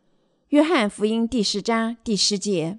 [0.50, 2.79] 约翰福音第十章第十节。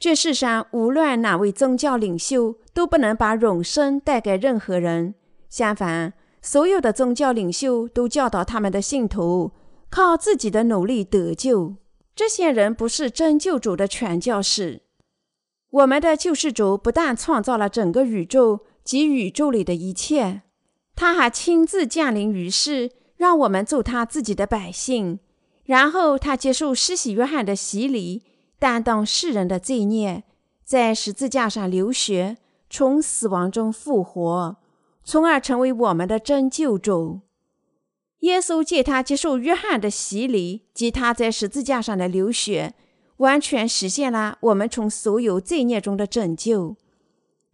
[0.00, 5.14] 这世上无论哪位宗教领袖，都不能把永生带给任何人。
[5.48, 6.12] 相反，
[6.42, 9.52] 所有的宗教领袖都教导他们的信徒
[9.88, 11.76] 靠自己的努力得救。
[12.16, 14.82] 这些人不是真救主的传教士。
[15.76, 20.40] 我们的救世主不但创造了整个宇宙及宇宙里的一切，
[20.94, 25.18] 他还亲自降临于世，让我们做他自己的百姓。
[25.64, 28.22] 然后他接受施洗约翰的洗礼，
[28.58, 30.24] 担当世人的罪孽，
[30.64, 32.38] 在十字架上流血，
[32.70, 34.56] 从死亡中复活。
[35.04, 37.20] 从而成为我们的真救主。
[38.20, 42.74] 耶稣借他接受约翰的洗礼及他在十字架上的流血，
[43.18, 46.76] 完全实现了我们从所有罪孽中的拯救。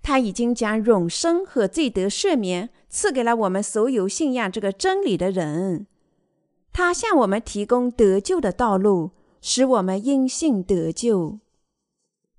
[0.02, 5.86] 他已经将永生和罪得赦免赐给了我们所有信仰这个真理的人。
[6.72, 11.38] 他向我们提供得救的道路，使我们因信得救。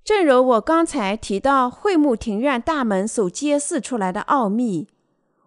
[0.04, 4.90] 正如我刚才提到，会幕庭院大门所揭示出来的奥秘，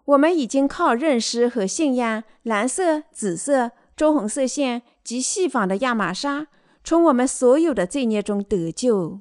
[0.06, 6.46] 我们已经靠认识和信仰蓝色、紫色、朱红色线及细纺的亚麻纱，
[6.86, 9.18] 从我们所有的罪孽中得救。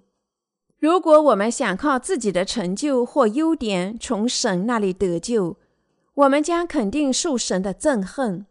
[0.78, 5.58] 如果我们想靠自己的成就或优点从神那里得救，
[6.14, 8.46] 我们将肯定受神的憎恨。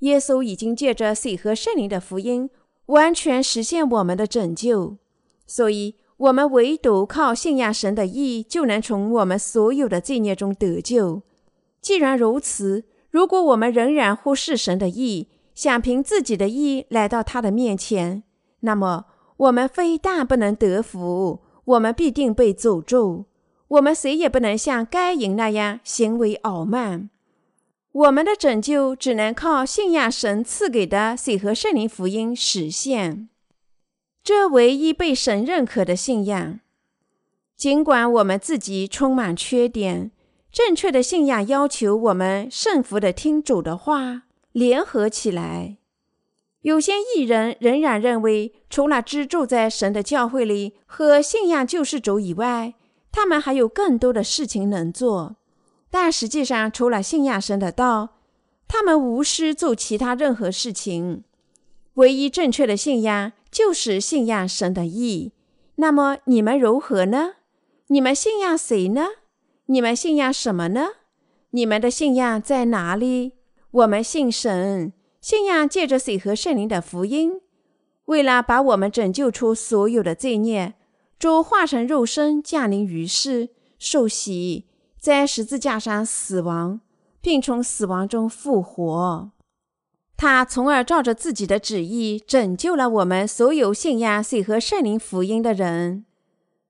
[0.00, 2.50] 耶稣已经借着水和圣灵的福音，
[2.86, 4.96] 完全实现我们的拯救，
[5.46, 11.22] 所以，我们唯独靠信仰神的义，就能从我们所有的罪孽中得救。
[11.80, 18.24] 既然如此，如果我们仍然忽视神的义，想凭自己的义来到他的面前，
[18.62, 19.04] 那么
[19.36, 21.42] 我们非但不能得福。
[21.64, 23.26] 我们必定被诅咒。
[23.68, 27.08] 我们谁也不能像该隐那样行为傲慢。
[27.92, 33.28] 我们的拯救只能靠信仰神赐给的水和圣灵福音实现。
[34.24, 36.60] 这唯一被神认可的信仰。
[37.56, 40.10] 尽管我们自己充满缺点，
[40.50, 45.76] 正确的信仰要求我们顺服的听主的话，联合起来。
[46.62, 52.74] 有些艺人仍然认为，除了居住在神的教会里和信仰救世主以外，
[53.10, 55.36] 他们还有更多的事情能做。
[55.90, 58.16] 但实际上，除了信仰神的道，
[58.66, 61.24] 他们无需做其他任何事情。
[61.94, 65.32] 唯一正确的信仰就是信仰神的义。
[65.76, 67.32] 那么你们如何呢？
[67.88, 69.08] 你们信仰谁呢？
[69.66, 70.86] 你们信仰什么呢？
[71.50, 73.32] 你们的信仰在哪里？
[73.72, 74.92] 我们信神。
[75.22, 77.40] 信仰借着水和圣灵的福音，
[78.06, 80.74] 为了把我们拯救出所有的罪孽，
[81.16, 84.66] 主化成肉身降临于世，受洗，
[84.98, 86.80] 在十字架上死亡，
[87.20, 89.30] 并从死亡中复活。
[90.16, 96.04] 他从而照着自己的旨意拯救了我们所有信仰水和圣灵福音的人。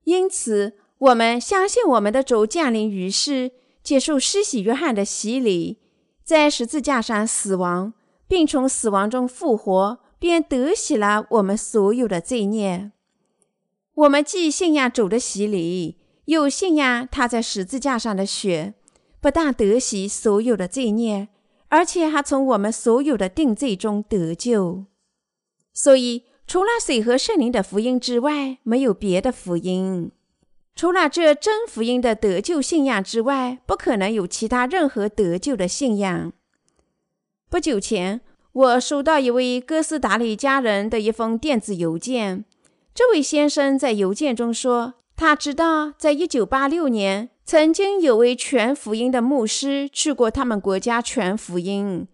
[0.05, 5.79] 因此，我们相信我们的主降临于世，接受施洗约翰的洗礼，
[6.23, 7.95] 在十字架上死亡。
[8.33, 12.91] 并从死亡中复活，便得洗了我们所有的罪孽。
[13.93, 18.73] 我们既信仰主的洗礼，又信仰他在十字架上的血，
[19.21, 21.29] 不但得洗所有的罪孽，
[21.69, 24.87] 而且还从我们所有的定罪中得救。
[25.75, 30.11] 所以，除了水和圣灵的福音之外，没有别的福音；
[30.75, 36.33] 除了这真福音的得救信仰之外，不可能有其他任何得救的信仰。
[37.53, 42.47] 不久前，我收到一位哥斯达黎加人的一封电子邮件。
[42.95, 52.09] 这位先生在邮件中说，他知道，在一九八六年，曾经有位全福音的牧师去过他们国家全福音。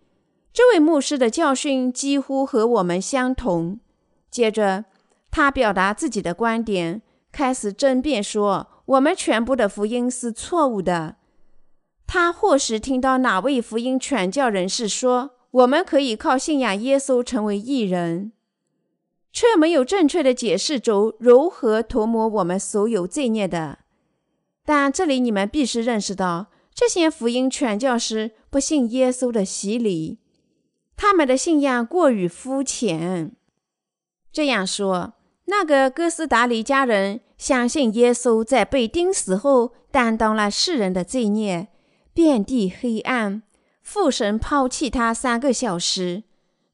[0.52, 3.78] 这位牧师的教训几乎和我们相同。
[4.32, 4.86] 接着，
[5.30, 11.14] 他表达自己的观点，开始争辩说，我们全部的福音是错误的。
[12.08, 18.32] 他或许听到哪位福音传教人士说：“我们可以靠信仰耶稣成为艺人”，
[19.30, 23.80] 却没有正确的解释主如何涂抹我们所有罪孽的。
[24.64, 30.18] 但这里你们必须认识到，这些福音传教士不信耶稣的洗礼，
[30.96, 33.36] 他们的信仰过于肤浅。
[34.32, 35.12] 这样说，
[35.44, 41.68] 那个哥斯达黎加人相信耶稣在被钉死后担当了世人的罪孽。
[42.18, 43.42] 遍地黑暗，
[43.80, 46.24] 父神抛弃他三个小时。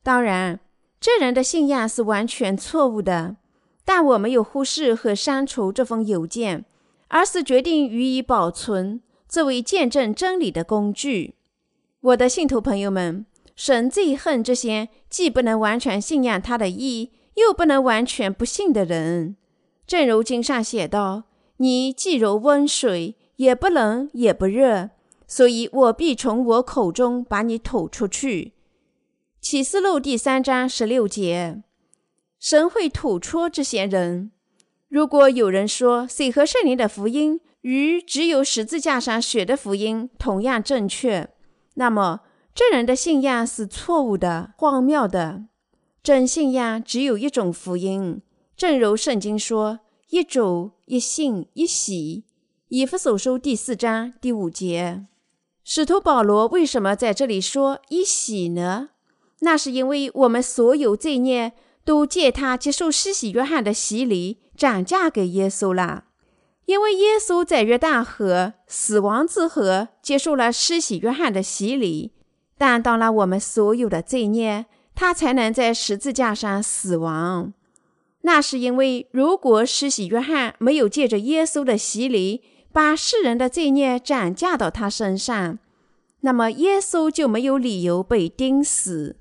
[0.03, 0.61] 当然，
[0.99, 3.37] 这人的信仰是完全错误的。
[3.85, 6.65] 但我没有忽视和删除这封邮件，
[7.09, 11.35] 而是决定予以保存，作为见证真理的工具。
[12.01, 19.37] 我的信徒朋友们，神最恨这些既不能完全信仰他的意，又不能完全不信的人。
[19.87, 21.25] 正如经上写道
[21.59, 24.89] ：“你既如温水，也不冷也不热。”
[25.37, 28.53] 所以我必从我口中把你吐出去。
[29.41, 31.65] 启示录第三章十六节，
[32.39, 34.31] 神会吐出这些人。
[34.89, 41.29] 如果有人说水和圣灵的福音与只有十字架上血的福音同样正确，
[41.75, 42.21] 那么
[42.55, 45.47] 这人的信仰是错误的、荒谬的。
[46.01, 48.23] 真信仰只有一种福音，
[48.57, 49.81] 正如圣经说
[50.11, 52.23] ：“一主、一信、一喜。”
[52.71, 55.07] 以弗所书第四章第五节。
[55.67, 58.91] 使徒保罗为什么在这里说“一喜”呢？
[59.41, 61.53] 那是因为我们所有罪孽
[61.87, 66.05] 都借他接受施洗约翰的洗礼，涨价给耶稣了。
[66.67, 72.13] 因为耶稣在约旦河死亡之河，接受了施洗约翰的洗礼，
[72.59, 77.55] 担当了我们所有的罪孽，他才能在十字架上死亡。
[78.21, 82.43] 那是因为，如果施洗约翰没有借着耶稣的洗礼，
[82.75, 85.61] 把世人的罪孽转嫁到他身上，
[86.23, 89.21] 那么耶稣就没有理由被钉死。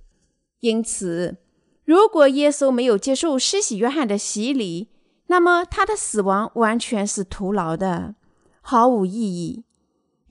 [0.61, 1.37] 因此，
[1.85, 4.89] 如果耶稣没有接受施洗约翰的洗礼，
[5.27, 8.15] 那么他的死亡完全是徒劳的，
[8.61, 9.63] 毫无意义。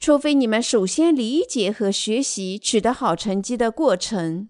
[0.00, 4.48] 除非你们首先理解和学习取得好成绩的过程，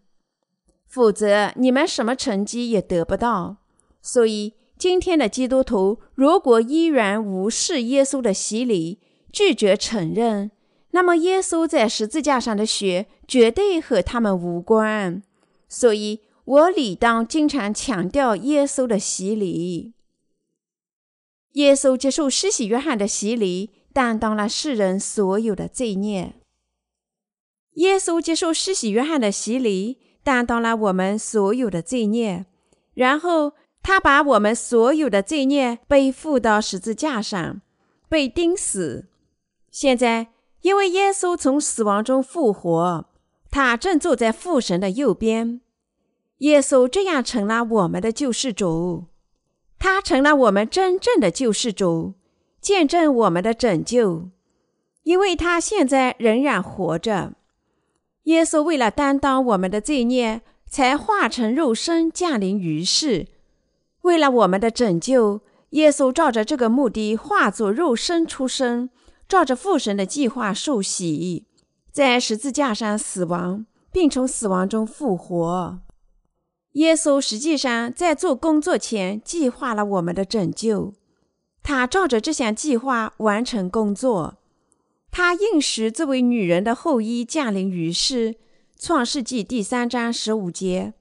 [0.88, 3.58] 否则你们什么成绩也得不到。
[4.00, 8.98] 所以，今天的基督徒如果依然无视耶稣的洗礼，
[9.30, 10.50] 拒绝承认，
[10.90, 15.22] 那么耶稣在十字架上的血绝对和他们无关。
[15.68, 19.92] 所以我理当经常强调耶稣的洗礼。
[21.52, 26.34] 耶稣接受施洗约翰的洗礼，担当了世人所有的罪孽。
[27.74, 32.46] 耶稣接受施洗约翰的洗礼，担当了我们所有的罪孽，
[32.94, 33.52] 然后。
[33.82, 37.60] 他把我们所有的罪孽背负到十字架上，
[38.08, 39.08] 被钉死。
[39.70, 40.28] 现在，
[40.60, 43.06] 因为耶稣从死亡中复活，
[43.50, 45.60] 他正坐在父神的右边。
[46.38, 49.06] 耶稣这样成了我们的救世主，
[49.78, 52.14] 他成了我们真正的救世主，
[52.60, 54.30] 见证我们的拯救。
[55.02, 57.32] 因为他现在仍然活着，
[58.24, 63.26] 耶稣为了担当我们的罪孽，才化成肉身降临于世。
[64.02, 65.40] 为了我们的拯救，
[65.70, 68.90] 耶稣照着这个目的化作肉身出生，
[69.28, 71.46] 照着父神的计划受洗，
[71.90, 75.80] 在十字架上死亡，并从死亡中复活。
[76.72, 80.94] 耶稣实际上在做工作前计划了我们的拯救，
[81.62, 84.38] 他照着这项计划完成工作。
[85.10, 88.32] 他应许这位女人的后裔降临于世，
[88.78, 90.94] 《创世纪》第三章十五节。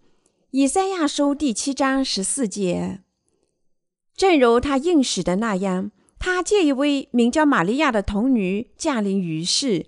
[0.51, 2.99] 以赛亚书第七章十四节，
[4.17, 9.85] 正如他应许的那样，他借一位名叫玛利亚的童女降临于世，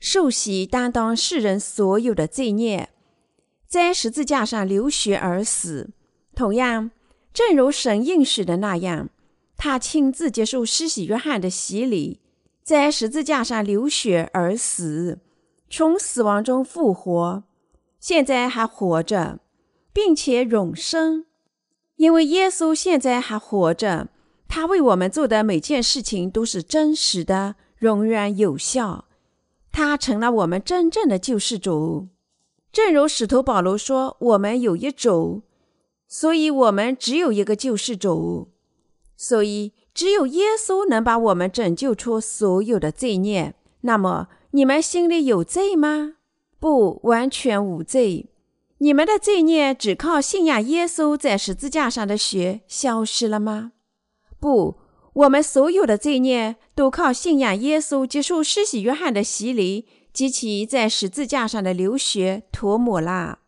[0.00, 2.88] 受洗担当世人所有的罪孽，
[3.68, 5.90] 在十字架上流血而死。
[6.34, 6.90] 同样，
[7.32, 9.10] 正如神应许的那样，
[9.56, 12.18] 他亲自接受施洗约翰的洗礼，
[12.64, 15.20] 在十字架上流血而死，
[15.70, 17.44] 从死亡中复活，
[18.00, 19.38] 现在还活着。
[20.02, 21.26] 并且永生，
[21.96, 24.08] 因为耶稣现在还活着，
[24.48, 29.04] 他为我们做的每件事情都是真实的、永远有效。
[29.70, 32.08] 他成了我们真正的救世主。
[32.72, 35.42] 正如使徒保罗说：“我们有一主，
[36.08, 38.48] 所以我们只有一个救世主。
[39.18, 43.54] 所以只有耶稣能把我们拯救出所有的罪孽。
[43.82, 46.14] 那么，你们心里有罪吗？
[46.58, 48.30] 不，完全无罪。”
[48.82, 53.72] 你们的罪孽只靠信仰耶稣在十字架上的血消失了吗？
[54.40, 54.76] 不，
[55.12, 63.40] 我们所有的罪孽都靠信仰耶稣接受施洗约翰的洗礼及其在十字架上的流血涂抹了。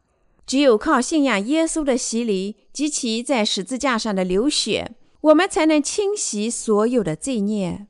[0.47, 7.87] 只有靠信仰耶稣的洗礼及其在十字架上的流血，我们才能清洗所有的罪孽。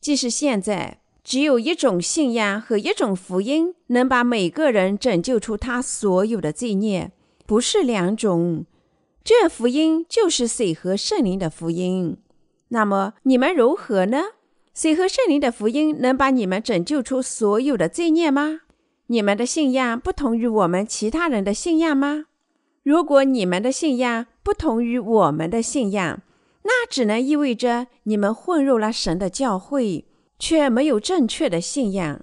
[0.00, 1.00] 即使现在。
[1.24, 7.12] 只有一种信仰和一种福音能把每个人拯救出他所有的罪孽，
[7.46, 8.66] 不是两种。
[9.24, 12.18] 这福音就是水和圣灵的福音。
[12.68, 14.22] 那么你们如何呢？
[14.74, 18.60] 水和圣灵的福音能把你们拯救出所有的罪孽吗？
[19.06, 22.26] 你们的信仰不同于我们其他人的信仰吗？
[22.82, 26.20] 如果你们的信仰不同于我们的信仰，
[26.64, 30.04] 那只能意味着你们混入了神的教会。
[30.44, 32.22] 却没有正确的信仰，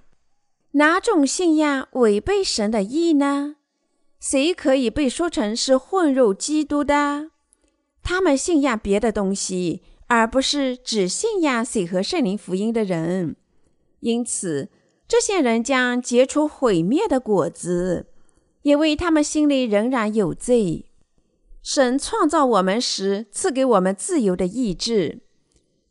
[0.73, 3.55] 哪种信仰违背神的意呢？
[4.19, 7.31] 谁可以被说成是混入基督的？
[8.03, 13.35] 他们信仰别的东西，而不是只信仰水和圣灵福音的人。
[14.01, 14.69] 因此，
[15.07, 18.05] 这些人将结出毁灭的果子，
[18.61, 20.85] 因为他们心里仍然有罪。
[21.63, 25.21] 神创造我们时，赐给我们自由的意志。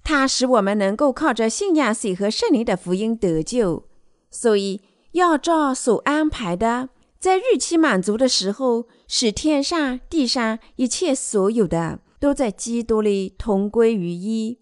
[0.03, 3.85] 它使我们能够靠着信仰水和圣灵的福音得救，
[4.31, 4.81] 所以
[5.13, 6.89] 要照所安排的，
[7.19, 14.59] 在日期满足的时候，使天上地上一切所有的都在基督里同归于一。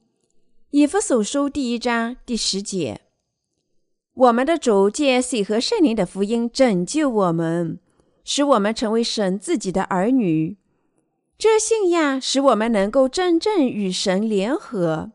[0.71, 3.01] 以弗所书第一章第十节，
[4.13, 7.79] 我们的主借水和圣灵的福音拯救我们，
[8.23, 10.59] 使我们成为神自己的儿女。
[11.39, 15.13] 这信仰使我们能够真正与神联合。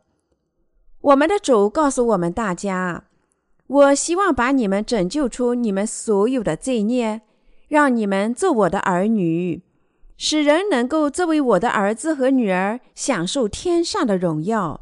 [1.04, 3.04] 我们的主告诉我们大家
[3.68, 7.22] ：“我希望把你们拯救出你们所有的罪孽，
[7.68, 9.62] 让你们做我的儿女，
[10.16, 14.80] 使人能够作为我的儿子和女儿，享受天上的荣耀。”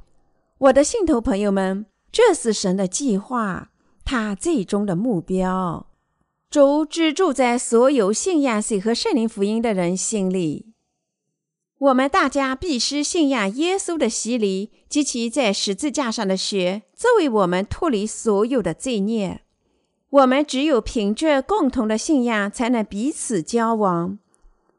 [0.59, 3.69] 我的信徒朋友们，这是神的计划，
[4.05, 5.87] 他最终的目标。
[6.51, 10.67] 主只住在所有信仰水和圣灵福音的人心里。
[11.81, 19.41] 我们大家必须信仰耶稣的洗礼及其在十字架上的血，作为我们脱离所有的罪孽。
[20.11, 24.19] 我们只有凭着共同的信仰，才能彼此交往。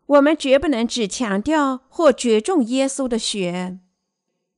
[0.07, 3.81] 我们绝不能只强调或着重耶稣的血。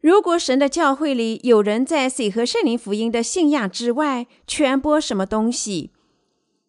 [0.03, 5.93] 如果神的教会里有人在水和圣灵福音的信仰之外传播什么东西，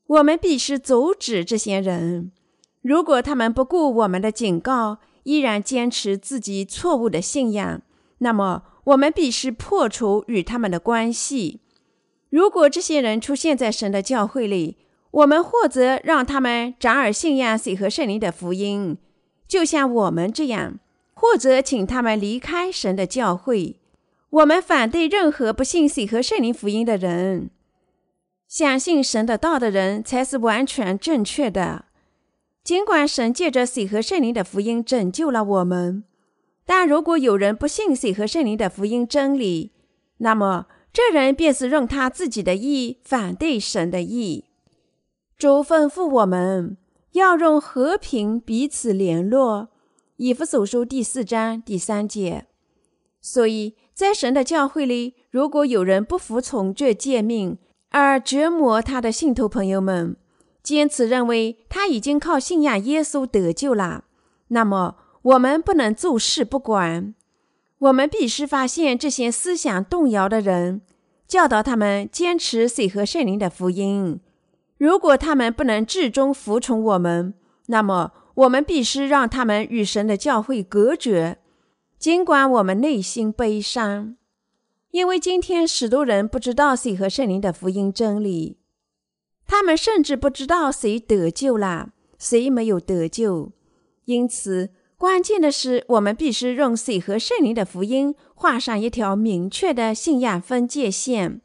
[0.08, 2.32] 我们必须阻止这些人。
[2.82, 7.84] 如果他们不顾我们的警告，依然坚持自己错误的信仰，
[8.18, 11.60] 那么我们必须破除与他们的关系。
[12.32, 14.78] 如果这些人出现在神的教会里，
[15.12, 18.98] 我们或者让他们长耳信仰水和圣灵的福音，
[19.48, 20.80] 就像我们这样。
[21.18, 23.80] 或者请他们离开神的教会。
[24.30, 27.50] 我们反对任何不信水和圣灵福音的人。
[28.50, 31.85] 相信神的道的人才是完全正确的。
[32.66, 36.04] 尽管神借着水和圣灵的福音拯救了我们，
[36.66, 39.72] 但如果有人不信水和圣灵的福音真理，
[40.18, 44.46] 那么这人便是用他自己的意反对神的意。
[45.38, 46.78] 主吩咐我们
[47.12, 49.70] 要用和平彼此联络。
[50.16, 52.48] 以弗所书第四章第三节，
[53.22, 57.60] 所以在神的教会里，如果有人不服从这诫命
[57.92, 60.16] 而折磨他的信徒朋友们，
[60.66, 64.06] 坚持认为他已经靠信仰耶稣得救了，
[64.48, 67.14] 那么我们不能坐视不管。
[67.78, 70.82] 我们必须发现这些思想动摇的人，
[71.28, 74.20] 教导他们坚持水和圣灵的福音。
[74.78, 77.36] 如果他们不能至终服从我们，
[77.68, 78.12] 那么。
[78.36, 81.38] 我们必须让他们与神的教会隔绝，
[81.98, 84.18] 尽管我们内心悲伤，
[84.92, 88.58] 因为今天许多人不知道谁和圣灵的福音真理，
[89.48, 93.52] 他们甚至不知道谁得救了，谁没有得救。
[94.06, 101.42] 因此，关键的是，我们必须用水和圣灵的福音画上一条明确的信仰分界线，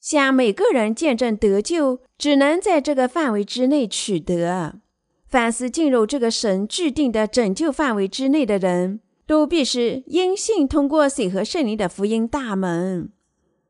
[0.00, 4.80] 向每个人见证得救，只能在这个范围之内取得。
[5.26, 13.10] 凡是进入这个神制定的拯救范围之内的人，都必须因信通过水和圣灵的福音大门。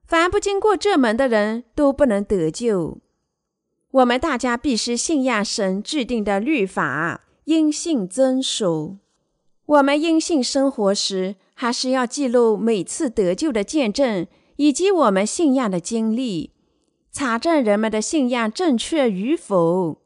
[0.04, 2.98] 凡不经过这门的人，都不能得救。
[3.92, 8.96] 我们大家必须信仰神制定的律法，因信遵守。
[9.66, 14.26] 我们因信生活时，还是要记录每次得救的见证，
[14.56, 16.52] 以及我们信仰的经历，
[17.12, 19.98] 查证人们的信仰正确与否。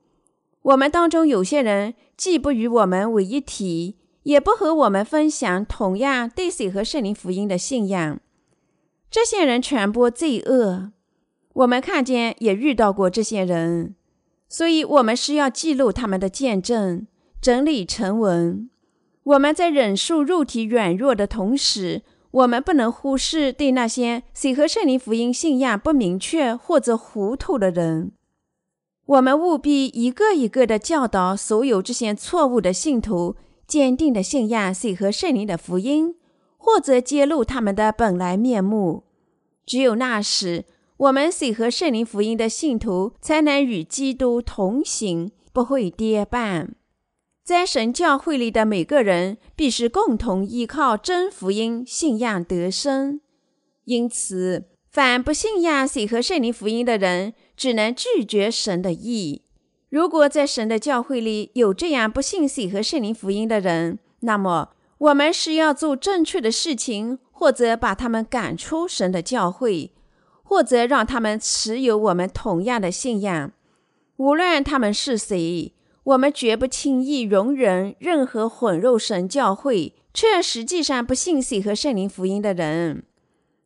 [0.63, 8.21] 我们当中有些人既不与我们为一体，也不和我们分享同样对水和圣灵福音的信仰。
[9.09, 10.91] 这些人传播罪恶，
[11.57, 13.95] 我们看见也遇到过这些人，
[14.47, 17.07] 所以我们需要记录他们的见证，
[17.41, 18.69] 整理成文。
[19.23, 28.13] 我们在忍受肉体软弱的同时，我们不能忽视对那些水和圣灵福音信仰不明确或者糊涂的人。
[29.07, 33.37] 我们务必一个一个的教导所有这些错误的信徒，
[33.67, 36.17] 坚定的信仰水和圣灵的福音，
[36.59, 39.05] 或者揭露他们的本来面目。
[39.65, 40.65] 只有那时，
[40.99, 46.69] 我们水和圣灵福音的信徒才能与基督同行，不会跌绊。
[47.45, 53.21] 在神教会里的每个人，必须共同依靠真福音信仰得生。
[53.85, 59.43] 因此，凡不信仰水和圣灵福音的人，只能拒绝神的意。
[59.91, 69.93] 如果在神的教会里有这样不信水和圣灵福音的人，那么我们是要做正确的事情，或者把他们赶出神的教会，
[70.47, 73.53] 或者让他们持有我们同样的信仰。
[74.17, 75.75] 无论他们是谁，
[76.05, 83.03] 我们绝不轻易容忍任何混入神教会却实际上不信水和圣灵福音的人。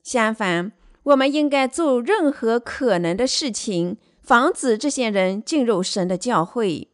[0.02, 0.72] 相反。
[1.04, 6.88] 我们应该做任何可能的事情，防止这些人进入神的教会。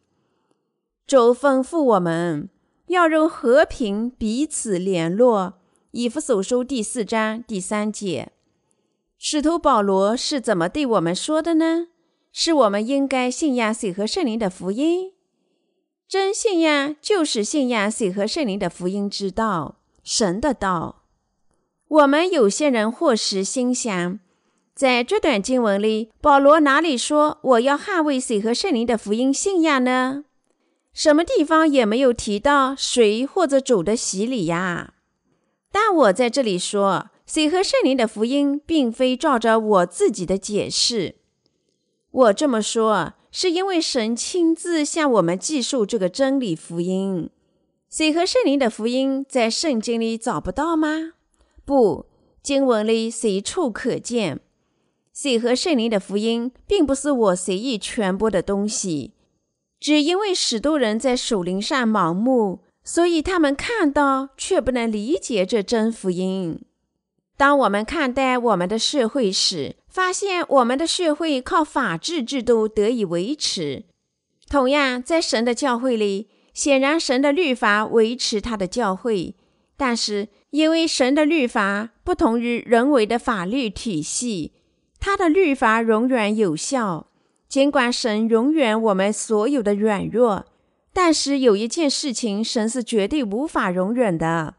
[1.09, 2.49] 主吩咐我们
[2.87, 5.55] 要用和平彼此联络。
[5.91, 8.31] 以弗所书第四章第三节，
[9.19, 11.89] 使徒保罗是怎么对我们说的呢？
[12.33, 15.13] 是我们应该信仰水和圣灵的福音。
[16.07, 21.05] 真信仰就是信仰水和圣灵的福音之道，神的道。
[21.89, 24.21] 我们有些人或时心想，
[24.75, 30.25] 在这段经文里，保罗哪里说我要捍卫水和圣灵的福音信仰呢？
[30.93, 34.93] 什么地方也没有提到水或者主的洗礼呀？
[35.73, 41.17] 但我在这里说，水和圣灵的福音并非照着我自己的解释。
[42.11, 47.29] 我这么说，是因为神亲自向我们记述这个真理福音。
[47.91, 51.15] 水和圣灵的福音在圣经里找不到吗？
[51.65, 52.07] 不，
[52.43, 54.41] 经文里随处可见。
[55.13, 59.15] 水和圣灵的福音并不是我随意传播的东西，
[59.81, 66.61] 只因为许多人在属灵上盲目，所以他们看到却不能理解这真福音。
[67.37, 73.85] 当我们看待我们的社会时，发现我们的社会靠法治制度得以维持。
[74.49, 79.35] 同样，在神的教会里，显然神的律法维持他的教会，
[79.77, 80.29] 但是。
[80.51, 84.53] 因为神的律法不同于人为的法律体系，
[84.99, 87.09] 他的律法永远有效。
[87.47, 90.47] 尽管神容忍我们所有的软弱，
[90.95, 94.55] 但是有一件事情神是绝对无法容忍的，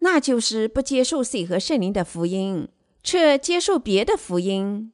[0.00, 2.68] 那就是不接受水和圣灵的福音，
[3.02, 4.92] 却接受别的福音。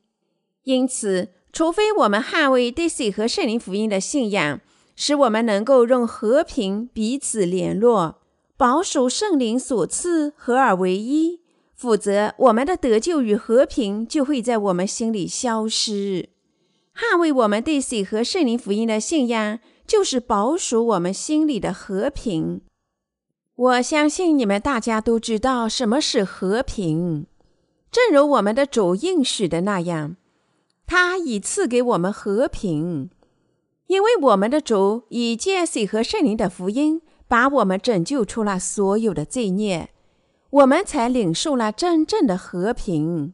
[0.62, 4.60] 因此，除非我们捍卫对水和圣灵福音的信仰，
[4.96, 8.22] 使我们能够用和平彼此联络。
[8.56, 11.40] 保守圣灵所赐，合而为一，
[11.74, 16.30] 否则我们的得救与和平就会在我们心里消失。
[16.94, 22.62] 捍卫我们对水和圣灵福音的信仰，就是保守我们心里的和平。
[23.56, 27.26] 我相信你们大家都知道什么是和平，
[27.90, 30.16] 正如我们的主应许的那样，
[30.86, 33.10] 他已赐给我们和平，
[33.86, 37.02] 因为我们的主以借水和圣灵的福音。
[37.26, 39.88] 把我们拯救出了所有的罪孽，
[40.50, 43.32] 我们才领受了真正的和平。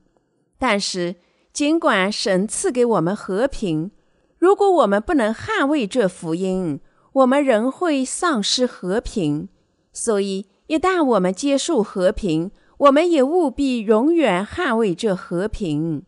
[0.58, 1.16] 但是，
[1.52, 3.90] 尽管神赐给我们和平，
[4.38, 6.80] 如果我们不能捍卫这福音，
[7.12, 9.48] 我们仍会丧失和平。
[9.92, 16.04] 所以，一旦我们接受和平，我们也务必永远捍卫这和平。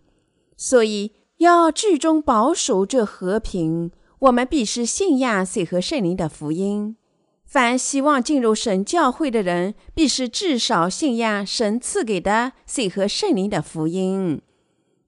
[0.57, 6.97] 所以，要至终保守这和平，我们必须信仰水和圣灵的福音。
[7.45, 14.41] 凡希望进入神教会的人，必是至少信仰神赐给的水和圣灵的福音。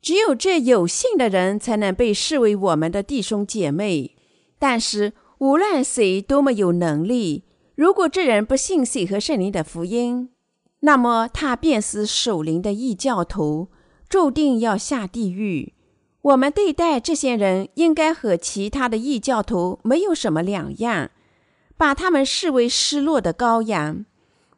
[0.02, 4.14] 只有这有信的人，才能被视为我们的弟兄姐妹。
[4.58, 7.44] 但是，无论谁多么有能力，
[7.74, 10.30] 如果这人不信水和圣灵的福音，
[10.80, 13.68] 那么他便是守灵的异教徒，
[14.08, 15.74] 注定要下地狱。
[16.22, 21.10] 我们对待这些人，应该和其他的异教徒没有什么两样。
[21.76, 24.06] 把他们视为失落的羔羊，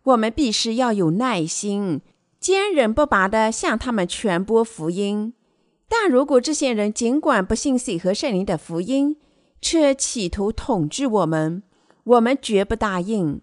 [0.03, 2.03] 我们必须要有耐心，
[2.39, 5.33] 坚韧不拔地向他们传播福音。
[5.89, 9.17] 但如果这些人尽管不信水和圣灵的福音，
[9.63, 11.63] 却企图统治我们，
[12.07, 13.41] 我们绝不答应。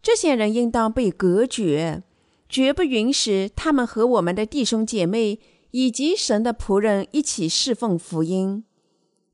[0.00, 2.02] 这些人应当被隔绝，
[2.48, 5.38] 绝不允许他们和我们的弟兄姐妹
[5.72, 8.64] 以及神的仆人一起侍奉福音。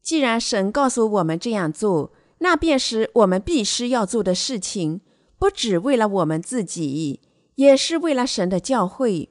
[0.01, 5.03] 既然神告诉我们这样做，那便是我们必须要做的事情，
[5.39, 7.21] 不只为了我们自己，
[7.57, 9.31] 也是为了神的教会。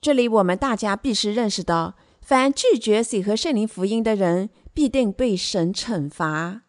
[0.00, 6.62] 这里我们大家必须认识到，凡拒绝水和圣灵福音的人，必定被神惩罚。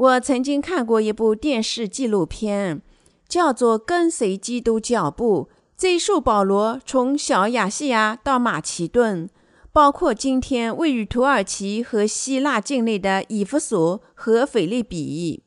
[0.00, 2.80] 我曾经看过一部电视纪录片，
[3.28, 9.28] 叫做《跟随基督脚步》，追溯保罗从小亚细亚到马其顿。
[9.72, 15.42] 包括今天位于土耳其和希腊境内的以弗所和腓利比。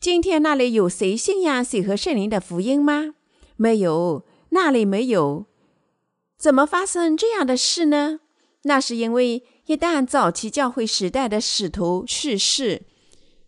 [0.00, 3.14] 今天那里有谁信仰水和圣灵的福音吗？
[3.54, 5.46] 没有，那里没有。
[6.36, 8.18] 怎么发生这样的事呢？
[8.64, 12.82] 那是因为一旦早期教会时代的使徒去世，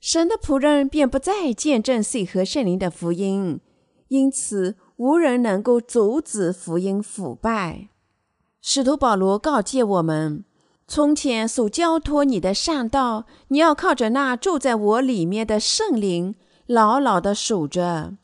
[0.01, 3.61] 神的仆人便不再见证水和圣灵的福音，
[4.09, 7.89] 因此无人能够阻止福音腐败。
[8.61, 10.45] 使徒保罗告诫我们：
[10.87, 16.35] 从前所交托你的善道，你要靠着那住在我里面的圣灵，
[16.67, 18.17] 牢牢地守着。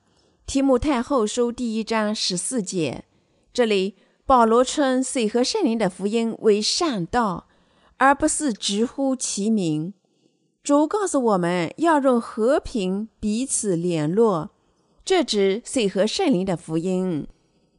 [0.47, 3.05] 提姆太后书第一章十四节。
[3.53, 3.97] 这里
[4.27, 7.47] 保罗称水和圣灵的福音为善道，
[7.97, 9.95] 而不是直呼其名。
[10.65, 14.53] 主告诉我们要用和平彼此联络，
[15.05, 17.29] 这指水和圣灵的福音。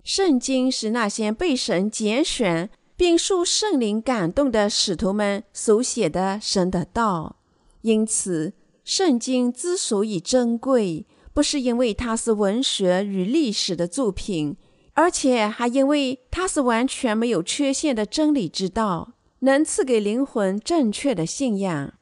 [0.03, 7.37] 圣经是那些被神拣选并受圣灵感动的使徒们所写的神的道，
[7.81, 14.57] 因此，圣经之所以珍贵，不是因为它是文学与历史的作品，
[14.93, 21.94] 而且还因为它是完全没有缺陷的真理之道，能赐给灵魂正确的信仰。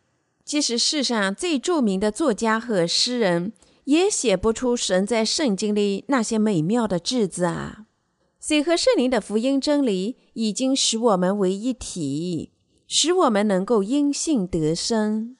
[0.46, 3.54] 即使世上最著名的作家和诗人，
[3.86, 7.86] 也写不出神在圣经里那些美妙的句子啊！
[8.39, 12.52] 水和圣灵的福音真理已经使我们为一体，
[12.88, 15.38] 使我们能够因信得生。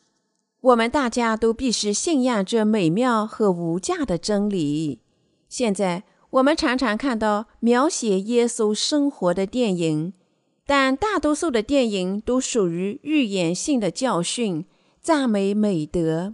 [0.62, 5.02] 我们大家都必须信仰这美妙和无价的真理。
[5.50, 10.14] 现在，我们常常看到描写耶稣生活的电影，
[10.66, 14.66] 但大多数的电影都属于预言性的教训。
[15.04, 16.34] 赞美美德，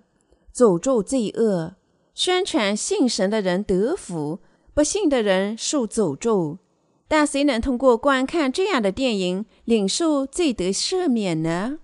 [0.54, 1.74] 诅咒罪恶，
[2.14, 4.42] 宣传信神的人得福，
[4.76, 6.60] 不信的人受诅咒。
[7.08, 11.80] 但谁能通过观看这样的电影领受罪得赦免呢？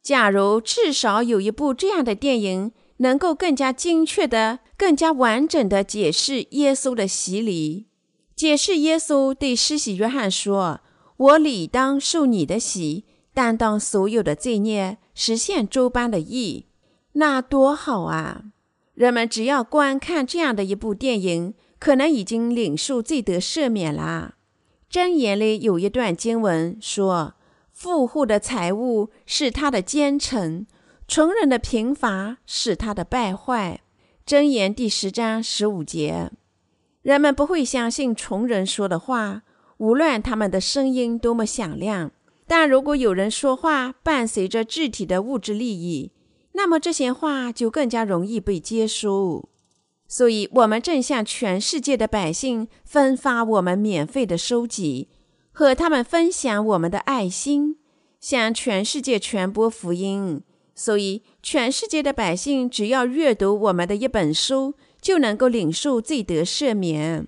[0.00, 7.88] 假如至少有一部这样的电影能够更加精确的、更加完整的解释耶稣的洗礼，
[8.36, 10.82] 解释耶稣对施洗约翰说
[11.18, 13.04] ：“我理当受你的洗，
[13.34, 16.66] 担当所有的罪孽。”实现周班的意，
[17.12, 18.44] 那多好啊！
[18.92, 24.34] 人们只要观看这样的一部电影，可能已经领受罪得赦免啦。
[24.90, 27.32] 箴言里有一段经文说
[27.72, 30.66] ：“富户的财物是他的奸臣，
[31.08, 33.80] 穷人的贫乏是他的败坏。”
[34.26, 36.30] 箴言第十章十五节。
[37.00, 39.44] 人们不会相信穷人说的话，
[39.78, 42.10] 无论他们的声音多么响亮。
[42.46, 46.12] 但如果有人说话伴随着具体的物质利益，
[46.52, 49.48] 那么这些话就更加容易被接收。
[50.08, 55.08] 所以，我们正向全世界的百姓分发我们免费的收集，
[55.50, 57.78] 和他们分享我们的爱心，
[58.20, 60.42] 向全世界传播福音。
[60.76, 67.26] 所以，全世界的百姓只要阅读我们的一本书，就能够领受罪得赦免。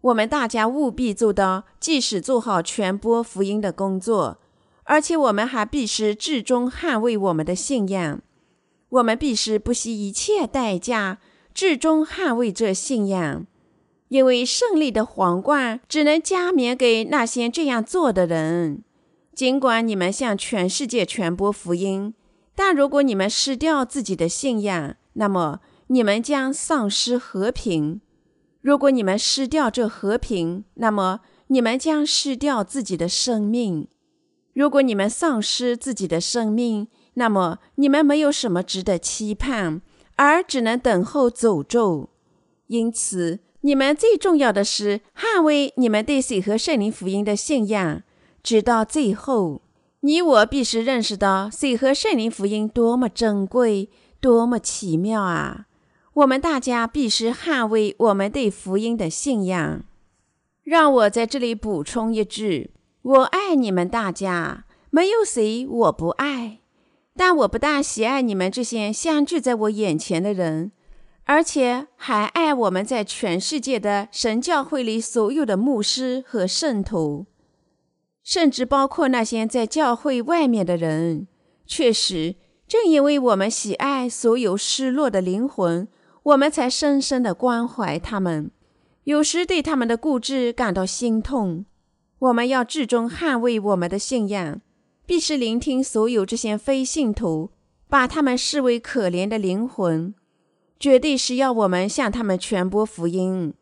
[0.00, 4.38] 我们大家务必做到，即使做好传播福音的工作，
[4.84, 8.20] 而且我们还必须至终捍卫我们的信仰。
[8.90, 11.18] 我们必须不惜一切代价，
[11.52, 13.46] 至终捍卫这信仰，
[14.08, 18.84] 因为胜利的皇冠只能加冕给那些这样做的人。
[19.34, 22.14] 尽管你们向全世界传播福音，
[22.54, 28.00] 但如果你们失掉自己的信仰，那么你们将丧失和平。
[28.60, 33.86] 如果你们失掉这和平，那么你们将失掉自己的生命；
[34.52, 39.80] 如果你们丧失自己的生命，那么你们没有什么值得期盼，
[40.16, 42.10] 而只能等候诅咒。
[42.66, 48.02] 因此，你们最重要的是捍卫你们对水和圣灵福音的信仰，
[48.42, 49.62] 直到最后。
[50.00, 53.88] 你我必须认识到水和圣灵福音多么珍贵，
[54.20, 55.66] 多么奇妙啊！
[56.18, 59.84] 我们大家必须捍卫我们对福音的信仰。
[60.64, 66.58] 让我在这里补充一句：我爱你们大家，没有谁我不爱。
[67.14, 70.72] 但我不但喜爱你们这些相聚在我眼前的人，
[71.24, 77.26] 而且还爱我们在全世界的神教会里所有的牧师和圣徒，
[78.24, 81.28] 甚至包括那些在教会外面的人。
[81.64, 82.34] 确实，
[82.66, 85.86] 正因为我们喜爱所有失落的灵魂。
[86.28, 88.50] 我们才深深的关怀他们，
[89.04, 91.64] 有时对他们的固执感到心痛。
[92.18, 94.60] 我们要至终捍卫我们的信仰，
[95.06, 97.52] 必须聆听所有这些非信徒，
[97.88, 100.14] 把他们视为可怜的灵魂，
[100.78, 103.54] 绝对是要我们向他们传播福音。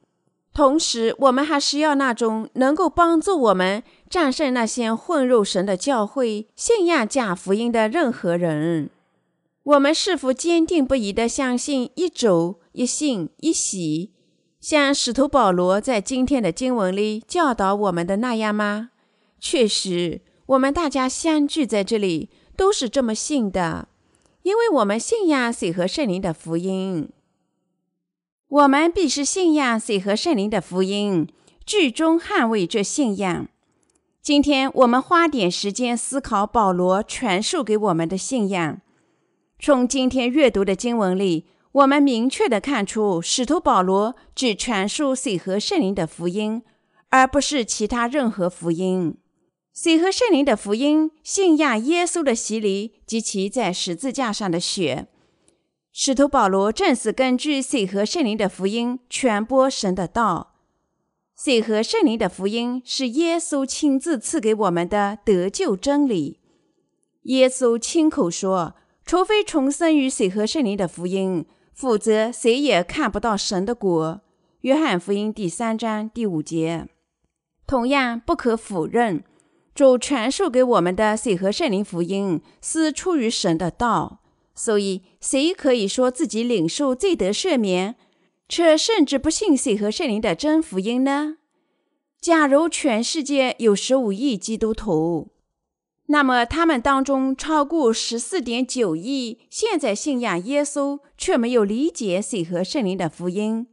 [0.53, 8.91] 同时，我们还需要那种能够帮助我们战胜那些混入神的教会、信仰假福音的任何人。
[9.67, 14.13] 我们是否坚定不移地相信一主、一信、一喜，
[14.61, 18.91] 像使徒保罗在今天的经文里教导我们的那样吗？
[19.41, 23.89] 确实，我们大家相聚在这里都是这么信的，
[24.45, 27.09] 因为我们信仰水和圣灵的福音。
[28.47, 31.27] 我们必是信仰水和圣灵的福音，
[31.65, 33.49] 最终捍卫这信仰。
[34.23, 38.81] 今天我们花点时间思考保罗传授给我们的信仰。
[39.59, 46.63] 从今天阅读的经文里，我们明确地看出，使徒保罗只传述水和圣灵的福音，
[47.09, 49.17] 而不是其他任何福音。
[49.73, 55.09] 水和圣灵的福音，信仰耶稣的洗礼及其在十字架上的血。
[55.91, 60.55] 使徒保罗正是根据水和圣灵的福音传播神的道。
[61.35, 66.41] 水和圣灵的福音是耶稣亲自赐给我们的得救真理。
[67.23, 68.75] 耶稣亲口说。
[69.07, 74.21] 除非重生于水和圣灵的福音，否则谁也看不到神的国。
[74.63, 76.89] 约翰福音第三章第五节。
[77.69, 79.23] 同样不可否认，
[79.73, 84.23] 主传授给我们的水和圣灵福音是出于神的道。
[84.57, 87.95] 所以，谁可以说自己领受罪得赦免，
[88.49, 91.37] 却甚至不信水和圣灵的真福音呢？
[92.21, 95.29] 假如全世界有十五亿基督徒，
[96.09, 103.67] 那么他们当中超过十四点九亿现在信仰耶稣，却没有理解水和圣灵的福音，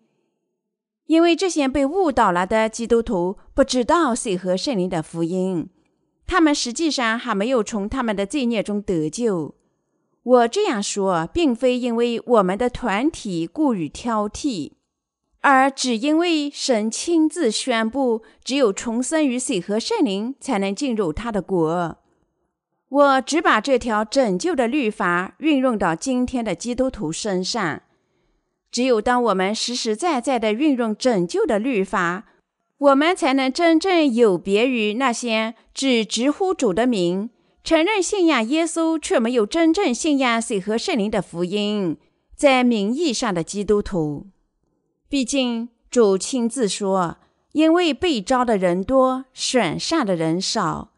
[1.05, 5.69] 因为这些被误导了的基督徒不知道水和圣灵的福音，
[6.25, 9.53] 他们实际上还没有从他们的罪孽中得救。
[10.23, 14.71] 我这样说，并非因为我们的团体过于挑剔，
[15.41, 21.99] 而只因为神亲自宣布，只有重生于水和圣灵，才能进入他的国。
[22.93, 27.81] 我只把这条拯救的律法运用到今天的基督徒身上。
[28.71, 32.25] 只有当我们实实在在地运用拯救的律法，
[32.77, 37.31] 我们才能真正有别于那些只直呼主的名。
[37.63, 41.97] 承认信仰耶稣却没有真正信仰水和圣灵的福音，
[42.35, 44.27] 在名义上的基督徒。
[45.09, 47.17] 毕竟主亲自说
[47.53, 50.91] ：“因为被招的人多，选上的人少。”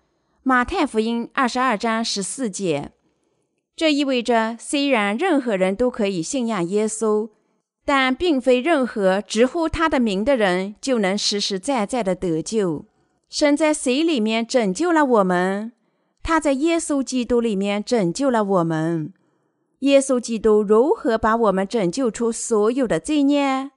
[0.47, 2.91] 马太福音二十二章十四节。
[3.75, 7.31] 这意味着，虽然任何人都可以信仰耶稣，
[7.83, 12.85] 但并非任何直呼他的名的人就能实实在在的得救。
[13.27, 15.71] 神在水里面拯救了我们？
[16.21, 19.11] 他在耶稣基督里面拯救了我们。
[19.79, 23.71] 耶稣基督如何把我们拯救出所有的罪孽？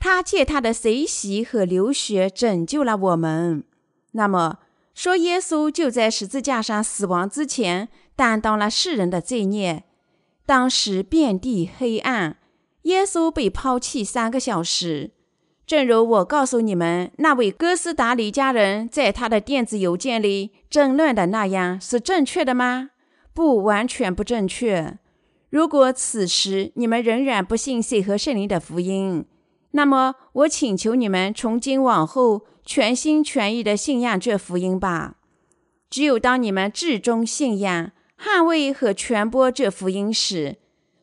[0.00, 3.62] 他借他的随喜和流血拯救了我们。
[4.10, 4.58] 那么
[4.94, 9.84] 说，耶稣就在十字架上死亡之前担当了世人的罪孽。
[10.44, 12.36] 当时遍地黑暗，
[12.82, 15.12] 耶稣被抛弃三个小时。
[15.64, 22.90] 正如我告诉你们，那位哥斯达黎加人在他的电子邮件里争论的那样是正确的吗？
[23.32, 24.98] 不，完全不正确。
[25.48, 29.24] 如果此时你们仍然不信水和圣灵的福音，
[29.72, 35.16] 那么我请求你们从今往后全心全意地信仰这福音吧。
[35.90, 40.56] 只有当你们至终信仰、捍卫和传播这福音时，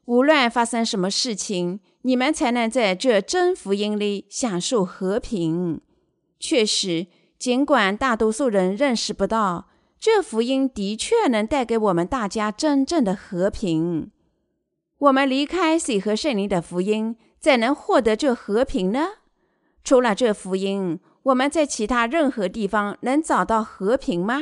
[0.05, 1.79] 无论发生什么事情。
[2.03, 5.81] 你们才能在这真福音里享受和平。
[6.39, 7.07] 确实，
[7.37, 9.67] 尽管大多数人认识不到，
[9.99, 14.11] 这福音的确能带给我们大家真正的和平。
[14.97, 19.07] 我们离开水和圣灵的福音，怎能获得这和平呢？
[19.83, 24.39] 除了这福音，我们在其他任何地方能找到和平吗？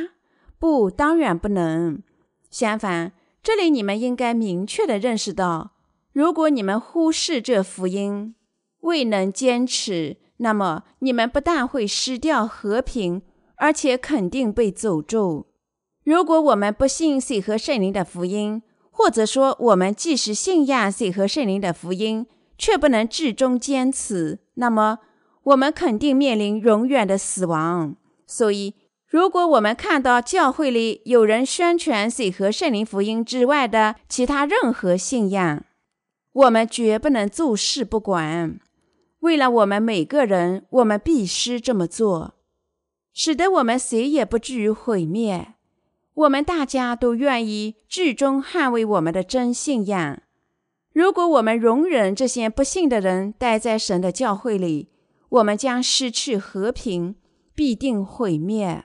[0.58, 2.02] 不，当然不能。
[2.50, 5.72] 相反，这里你们应该明确地认识到。
[6.12, 8.34] 如果你们忽视这福音，
[8.80, 13.22] 未能坚持，那么你们不但会失掉和平，
[13.56, 15.46] 而且肯定被诅咒。
[16.04, 22.26] 如果我们不信水和圣灵的福音，或者说我们即使信仰水和圣灵的福音，
[22.58, 24.98] 却不能至终坚持，那么
[25.44, 27.96] 我们肯定面临永远的死亡。
[28.26, 28.74] 所以，
[29.06, 35.64] 如果我们看到教会里有人宣传水和圣灵福音之外的其他任何信仰，
[36.32, 38.60] 我们绝不能坐视不管。
[39.20, 42.34] 为了我们每个人，我们必须这么做，
[43.14, 45.54] 使得我们谁也不至于毁灭。
[46.14, 50.20] 我们大家都愿意至终捍卫我们的真信仰。
[50.98, 54.88] 如果我们容忍这些不幸的人待在神的教会里，
[55.28, 57.14] 我们将失去和平，
[57.54, 58.84] 必定毁灭。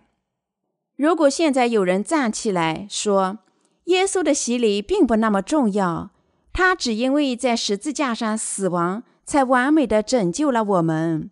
[0.95, 3.39] 如果现在有人站起来说，
[3.85, 6.11] 耶稣的洗礼并不那么重要。
[6.53, 11.31] 他只因为在十字架上死亡，才完美的拯救了我们。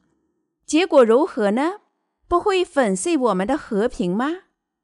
[0.66, 1.74] 结果如何呢？
[2.28, 4.32] 不会粉碎我们的和平吗？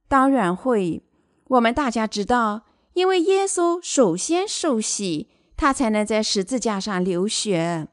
[0.08, 1.02] 当然会。
[1.48, 7.88] 我们大家知道，因为耶稣首先受洗，他才能在十字架上流血。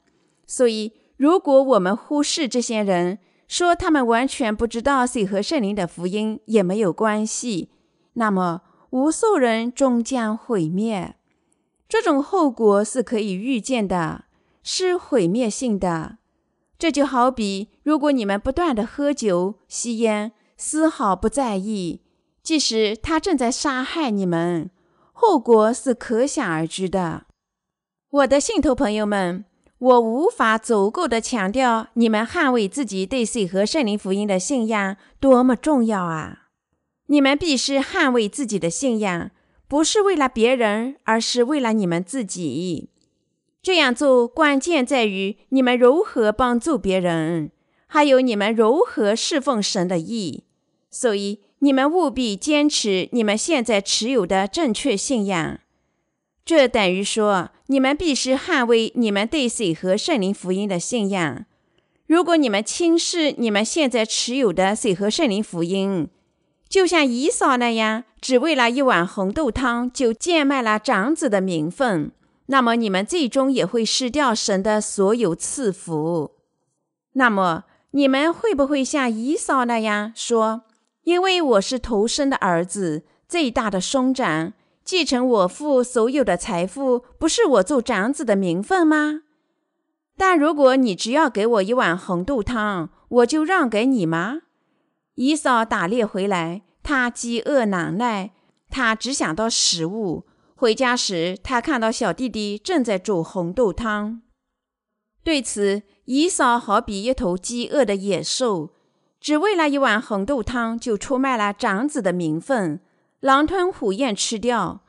[0.46, 7.70] 所以，如果我们忽视这些人，说他们完全不知道水和圣灵的福音，也没有关系。
[8.14, 11.16] 那么，无数人终将毁灭。
[11.88, 14.24] 这种后果是可以预见的，
[14.62, 16.18] 是毁灭性的。
[16.78, 22.02] 这就好比，如果你们不断的喝酒、吸烟，丝毫不在意，
[22.42, 24.70] 即使他正在杀害你们，
[25.12, 27.26] 后果是可想而知的。
[28.14, 29.44] 我的信徒朋友们，
[29.76, 36.50] 我无法足够的强调，你们捍卫自己对水和圣灵福音的信仰多么重要啊！
[37.06, 39.32] 你们必须捍卫自己的信仰。
[39.66, 42.90] 不是为了别人，而是为了你们自己。
[43.60, 47.50] 这样做关键在于你们如何帮助别人，
[47.88, 50.44] 还有你们如何侍奉神的意。
[50.88, 55.58] 所以，你们务必坚持你们现在持有的正确信仰。
[56.44, 61.46] 这等于说，你们必须捍卫你们对水和圣灵福音的信仰。
[62.06, 66.08] 如果你们轻视你们现在持有的水和圣灵福音，
[66.68, 72.12] 就像姨嫂那样，只为了一碗红豆汤就贱卖了长子的名分，
[72.46, 76.32] 那么你们最终也会失掉神的所有赐福。
[77.14, 80.64] 那么，你们会不会像姨嫂那样说
[81.04, 84.52] ：“因为我是头生的儿子，最大的兄长。”
[84.84, 89.22] 继承我父所有的财富，不是我做长子的名分吗？
[90.16, 94.42] 但如果你只要给我一碗红豆汤，我就让给你吗？
[95.14, 98.32] 姨嫂打猎回来，他饥饿难耐，
[98.68, 100.26] 他只想到食物。
[100.54, 104.20] 回家时，他看到小弟弟正在煮红豆汤。
[105.22, 108.70] 对此，姨嫂好比一头饥饿的野兽，
[109.18, 112.80] 只为了一碗红豆汤，就出卖了长子的名分。
[113.24, 114.82] 狼吞虎咽吃掉，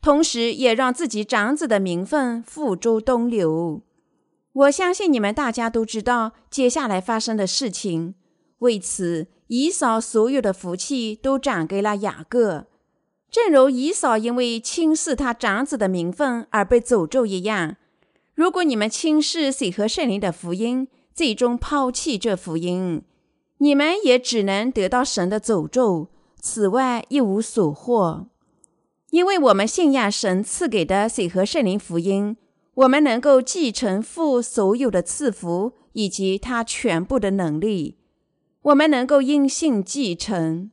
[0.00, 3.82] 同时也让自己长子的名分付诸东流。
[4.52, 8.14] 我相信你们大家都知道接下来发生的事情。
[8.58, 12.68] 为此，姨嫂所有的福气都转给了雅各，
[13.28, 17.74] 正如姨嫂因为轻视他长子的名分而被诅咒一样。
[18.36, 23.02] 如果你们轻视水和圣灵的福音，最终抛弃这福音，
[23.58, 26.06] 你们也只能得到神的诅咒。
[26.40, 28.26] 此外一无所获，
[29.10, 32.36] 因为我们信仰神赐给的水和圣灵福音，
[32.74, 37.98] 我们能够继承父所有的赐福以及他全部的能力，
[38.62, 40.70] 我们能够因信继承。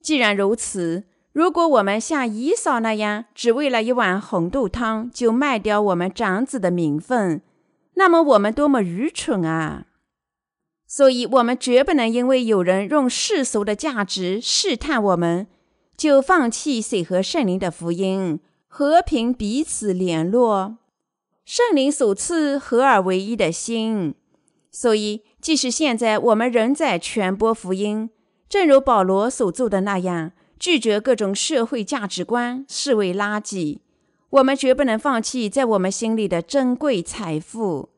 [0.00, 7.42] 既然如此，如果我们像姨嫂那样，只为了一碗红豆汤就卖掉我们长子的名分，
[7.94, 9.86] 那么我们多么愚蠢啊！
[10.86, 15.46] 所以，我们绝不能因为有人用世俗的价值试探我们，
[15.96, 20.78] 就放弃水和圣灵的福音，和平彼此联络。
[21.44, 24.14] 圣灵所赐合而为一的心。
[24.70, 28.10] 所以，即使现在我们仍在传播福音，
[28.48, 33.78] 正如保罗所做的那样，拒绝各种社会价值观，视为垃圾，
[34.30, 37.90] 我们绝不能放弃在我们心里的珍贵财富。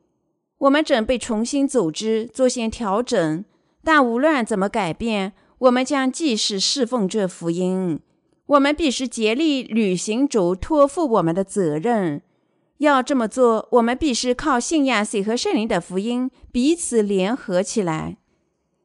[0.58, 3.44] 我们准备重新组织，做些调整，
[3.84, 8.00] 但无论怎么改变，我们将继续侍奉这福音。
[8.46, 12.22] 我们必须竭力履行主托付我们的责任。
[12.78, 18.18] 要这么做，我们必须靠信仰水和圣灵的福音彼此联合起来。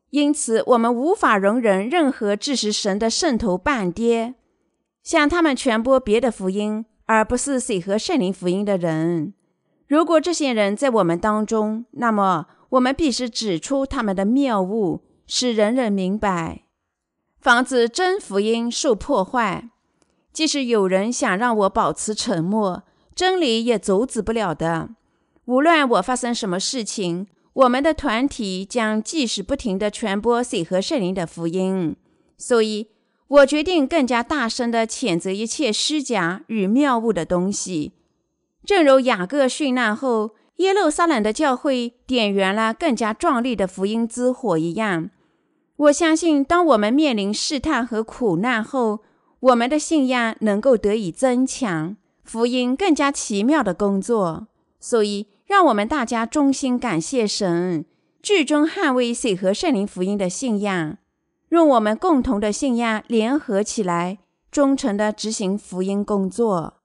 [0.09, 4.35] 因此，我们无法容忍任何支持神的圣徒半跌，
[5.03, 9.33] 向他们传播别的福音，而不是水和圣灵福音的人。
[9.91, 16.63] 如果这些人在我们当中，那么我们必须指出他们的谬误，使人人明白，
[17.41, 19.69] 防止真福音受破坏。
[20.31, 22.83] 即使有人想让我保持沉默，
[23.13, 24.91] 真理也阻止不了的。
[25.43, 31.97] 无论我发生什么事情，我们的团体将继续不停地传播水和圣灵的福音。
[32.37, 32.87] 所以，
[33.27, 37.91] 我决定更加大声地谴责一切虚假与谬误的东西。
[38.65, 45.09] 正如雅各殉难后，耶路撒冷的教会点燃了更加壮丽的福音之火一样，
[45.75, 48.99] 我相信，当我们面临试探和苦难后，
[49.39, 54.47] 我们的信仰能够得以增强，福音更加奇妙的工作。
[54.79, 57.85] 所以，让我们大家衷心感谢神，
[58.21, 60.97] 至终捍卫水和圣灵福音的信仰，
[61.49, 64.19] 用我们共同的信仰联合起来，
[64.51, 66.80] 忠诚地执行福音工作。